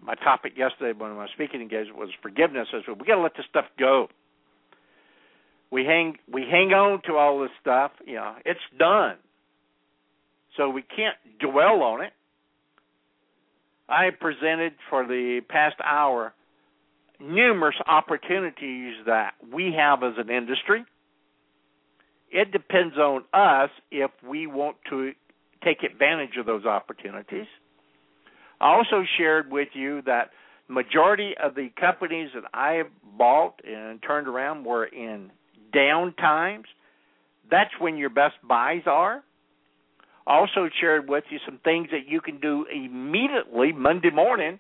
[0.02, 2.68] my topic yesterday when my speaking engagement was forgiveness.
[2.74, 4.08] I said, we got to let this stuff go.
[5.72, 7.92] We hang we hang on to all this stuff.
[8.06, 9.16] You know, it's done.
[10.58, 12.12] So we can't dwell on it.
[13.88, 16.34] I presented for the past hour
[17.22, 20.86] numerous opportunities that we have as an industry
[22.32, 25.12] it depends on us if we want to
[25.64, 27.48] take advantage of those opportunities.
[28.60, 30.32] I also shared with you that
[30.68, 32.84] majority of the companies that I
[33.18, 35.32] bought and turned around were in
[35.74, 36.66] down times.
[37.50, 39.24] That's when your best buys are.
[40.28, 44.60] Also shared with you some things that you can do immediately Monday morning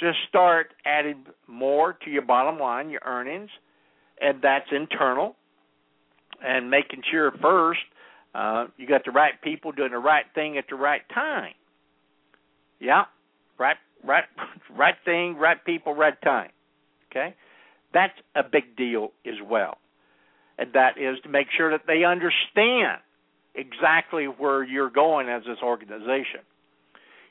[0.00, 3.50] to start adding more to your bottom line, your earnings,
[4.20, 5.34] and that's internal
[6.44, 7.80] and making sure first
[8.34, 11.54] uh, you got the right people doing the right thing at the right time.
[12.80, 13.04] Yeah,
[13.58, 14.24] right, right,
[14.76, 16.50] right thing, right people, right time.
[17.10, 17.34] Okay,
[17.92, 19.78] that's a big deal as well,
[20.58, 23.00] and that is to make sure that they understand
[23.54, 26.40] exactly where you're going as this organization.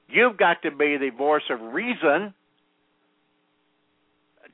[0.10, 2.34] You've got to be the voice of reason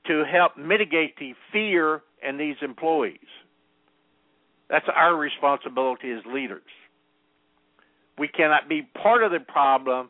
[0.08, 3.20] to help mitigate the fear in these employees.
[4.70, 6.62] That's our responsibility as leaders.
[8.18, 10.10] We cannot be part of the problem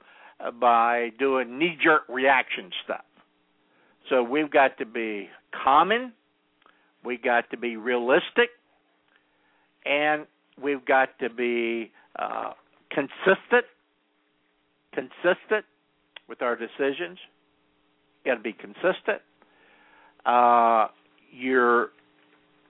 [0.59, 3.05] by doing knee jerk reaction stuff.
[4.09, 5.29] So we've got to be
[5.63, 6.11] common,
[7.05, 8.49] we've got to be realistic,
[9.85, 10.25] and
[10.61, 12.51] we've got to be uh,
[12.91, 13.65] consistent,
[14.93, 15.65] consistent
[16.27, 17.17] with our decisions.
[18.25, 19.21] Got to be consistent.
[20.25, 20.87] Uh,
[21.31, 21.89] your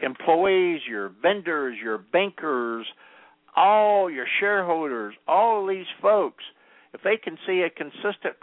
[0.04, 2.86] employees, your vendors, your bankers,
[3.56, 6.44] all your shareholders, all these folks,
[6.94, 8.36] if they can see a consistent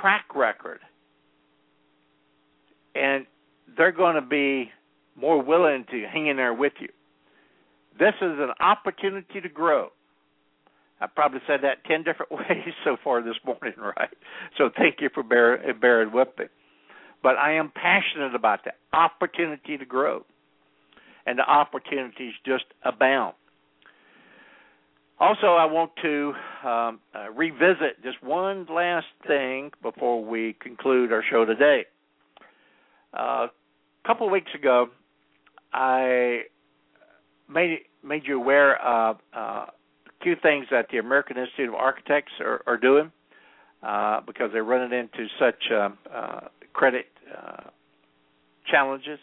[0.00, 0.80] track record,
[2.94, 3.26] and
[3.76, 4.70] they're going to be
[5.16, 6.88] more willing to hang in there with you.
[7.98, 9.88] This is an opportunity to grow.
[11.00, 14.10] I probably said that ten different ways so far this morning, right?
[14.58, 16.46] So thank you for bearing, bearing with me.
[17.22, 20.24] But I am passionate about the opportunity to grow
[21.26, 23.34] and the opportunities just abound.
[25.20, 26.32] Also, I want to
[26.64, 31.86] um, uh, revisit just one last thing before we conclude our show today.
[33.16, 34.88] Uh, a couple of weeks ago,
[35.72, 36.42] I
[37.48, 39.72] made made you aware of uh, a
[40.22, 43.12] few things that the American Institute of Architects are, are doing
[43.82, 46.40] uh, because they're running into such um, uh,
[46.72, 47.70] credit uh,
[48.70, 49.18] challenges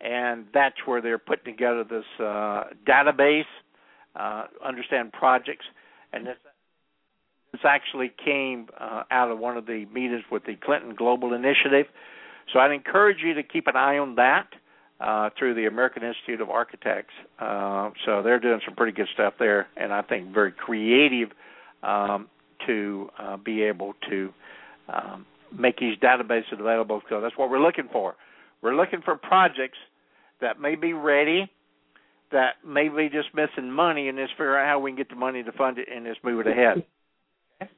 [0.00, 3.44] and that's where they're putting together this uh, database,
[4.16, 5.64] uh, understand projects,
[6.12, 6.36] and this
[7.52, 11.86] this actually came uh, out of one of the meetings with the Clinton Global Initiative.
[12.52, 14.48] So I'd encourage you to keep an eye on that
[14.98, 17.14] uh, through the American Institute of Architects.
[17.38, 21.30] Uh, so they're doing some pretty good stuff there, and I think very creative
[21.84, 22.28] um,
[22.66, 24.32] to uh, be able to
[24.88, 25.26] um,
[25.56, 27.02] make these databases available.
[27.08, 28.16] So that's what we're looking for.
[28.64, 29.76] We're looking for projects
[30.40, 31.50] that may be ready,
[32.32, 35.16] that may be just missing money, and just figure out how we can get the
[35.16, 36.82] money to fund it and just move it ahead.
[37.60, 37.70] Okay?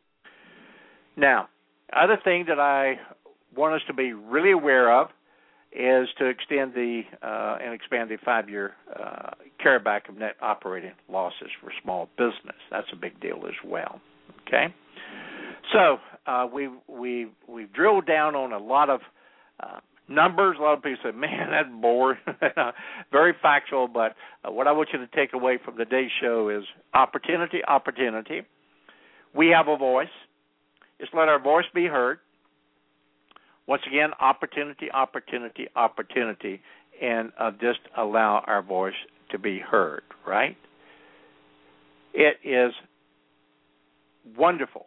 [1.16, 1.48] Now,
[1.92, 3.00] other thing that I
[3.56, 5.08] want us to be really aware of
[5.72, 9.30] is to extend the uh, and expand the five-year uh,
[9.62, 12.56] carryback of net operating losses for small business.
[12.70, 14.00] That's a big deal as well.
[14.46, 14.72] Okay,
[15.72, 19.00] so uh, we we we've drilled down on a lot of
[19.60, 20.56] uh, numbers.
[20.58, 22.18] A lot of people say, "Man, that's boring."
[23.12, 26.64] Very factual, but uh, what I want you to take away from today's show is
[26.94, 28.42] opportunity, opportunity.
[29.34, 30.08] We have a voice.
[31.00, 32.18] Just let our voice be heard.
[33.66, 36.60] once again, opportunity, opportunity, opportunity,
[37.02, 38.94] and uh, just allow our voice
[39.30, 40.56] to be heard, right?
[42.14, 42.72] It is
[44.36, 44.86] wonderful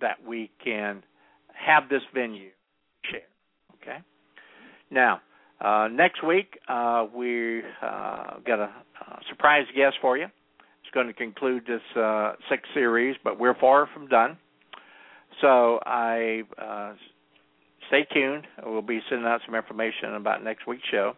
[0.00, 1.02] that we can
[1.52, 2.50] have this venue.
[3.84, 3.98] Okay.
[4.90, 5.20] Now,
[5.60, 8.70] uh, next week uh, we uh, got a,
[9.00, 10.24] a, surprise guest for you.
[10.24, 14.38] It's going to conclude this uh, sixth series, but we're far from done.
[15.40, 16.94] So I uh,
[17.88, 18.46] stay tuned.
[18.64, 21.14] We'll be sending out some information about next week's show.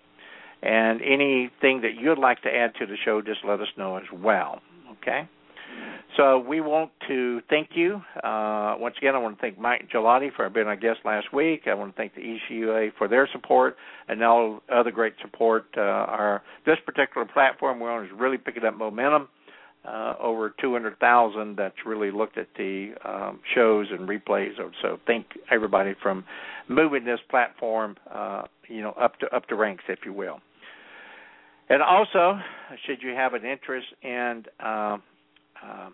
[0.63, 4.05] And anything that you'd like to add to the show, just let us know as
[4.13, 4.61] well.
[5.03, 5.29] Okay?
[6.17, 8.01] So we want to thank you.
[8.23, 11.63] Uh, once again, I want to thank Mike Ghilotti for being our guest last week.
[11.67, 13.77] I want to thank the ECUA for their support
[14.09, 15.67] and all other great support.
[15.77, 19.29] Uh, our this particular platform we're on is really picking up momentum
[19.87, 24.53] uh, over 200,000 that's really looked at the um, shows and replays.
[24.83, 26.25] So thank everybody from
[26.69, 30.41] moving this platform, uh, you know, up to up to ranks, if you will.
[31.69, 32.39] And also,
[32.87, 34.45] should you have an interest in
[35.67, 35.89] uh,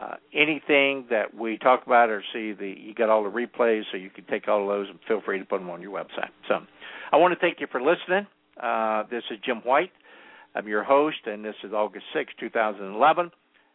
[0.00, 3.96] uh, anything that we talk about or see, the you got all the replays, so
[3.96, 6.30] you can take all of those and feel free to put them on your website.
[6.48, 6.58] So,
[7.12, 8.26] I want to thank you for listening.
[8.62, 9.92] Uh, this is Jim White.
[10.54, 13.30] I'm your host, and this is August 6, 2011,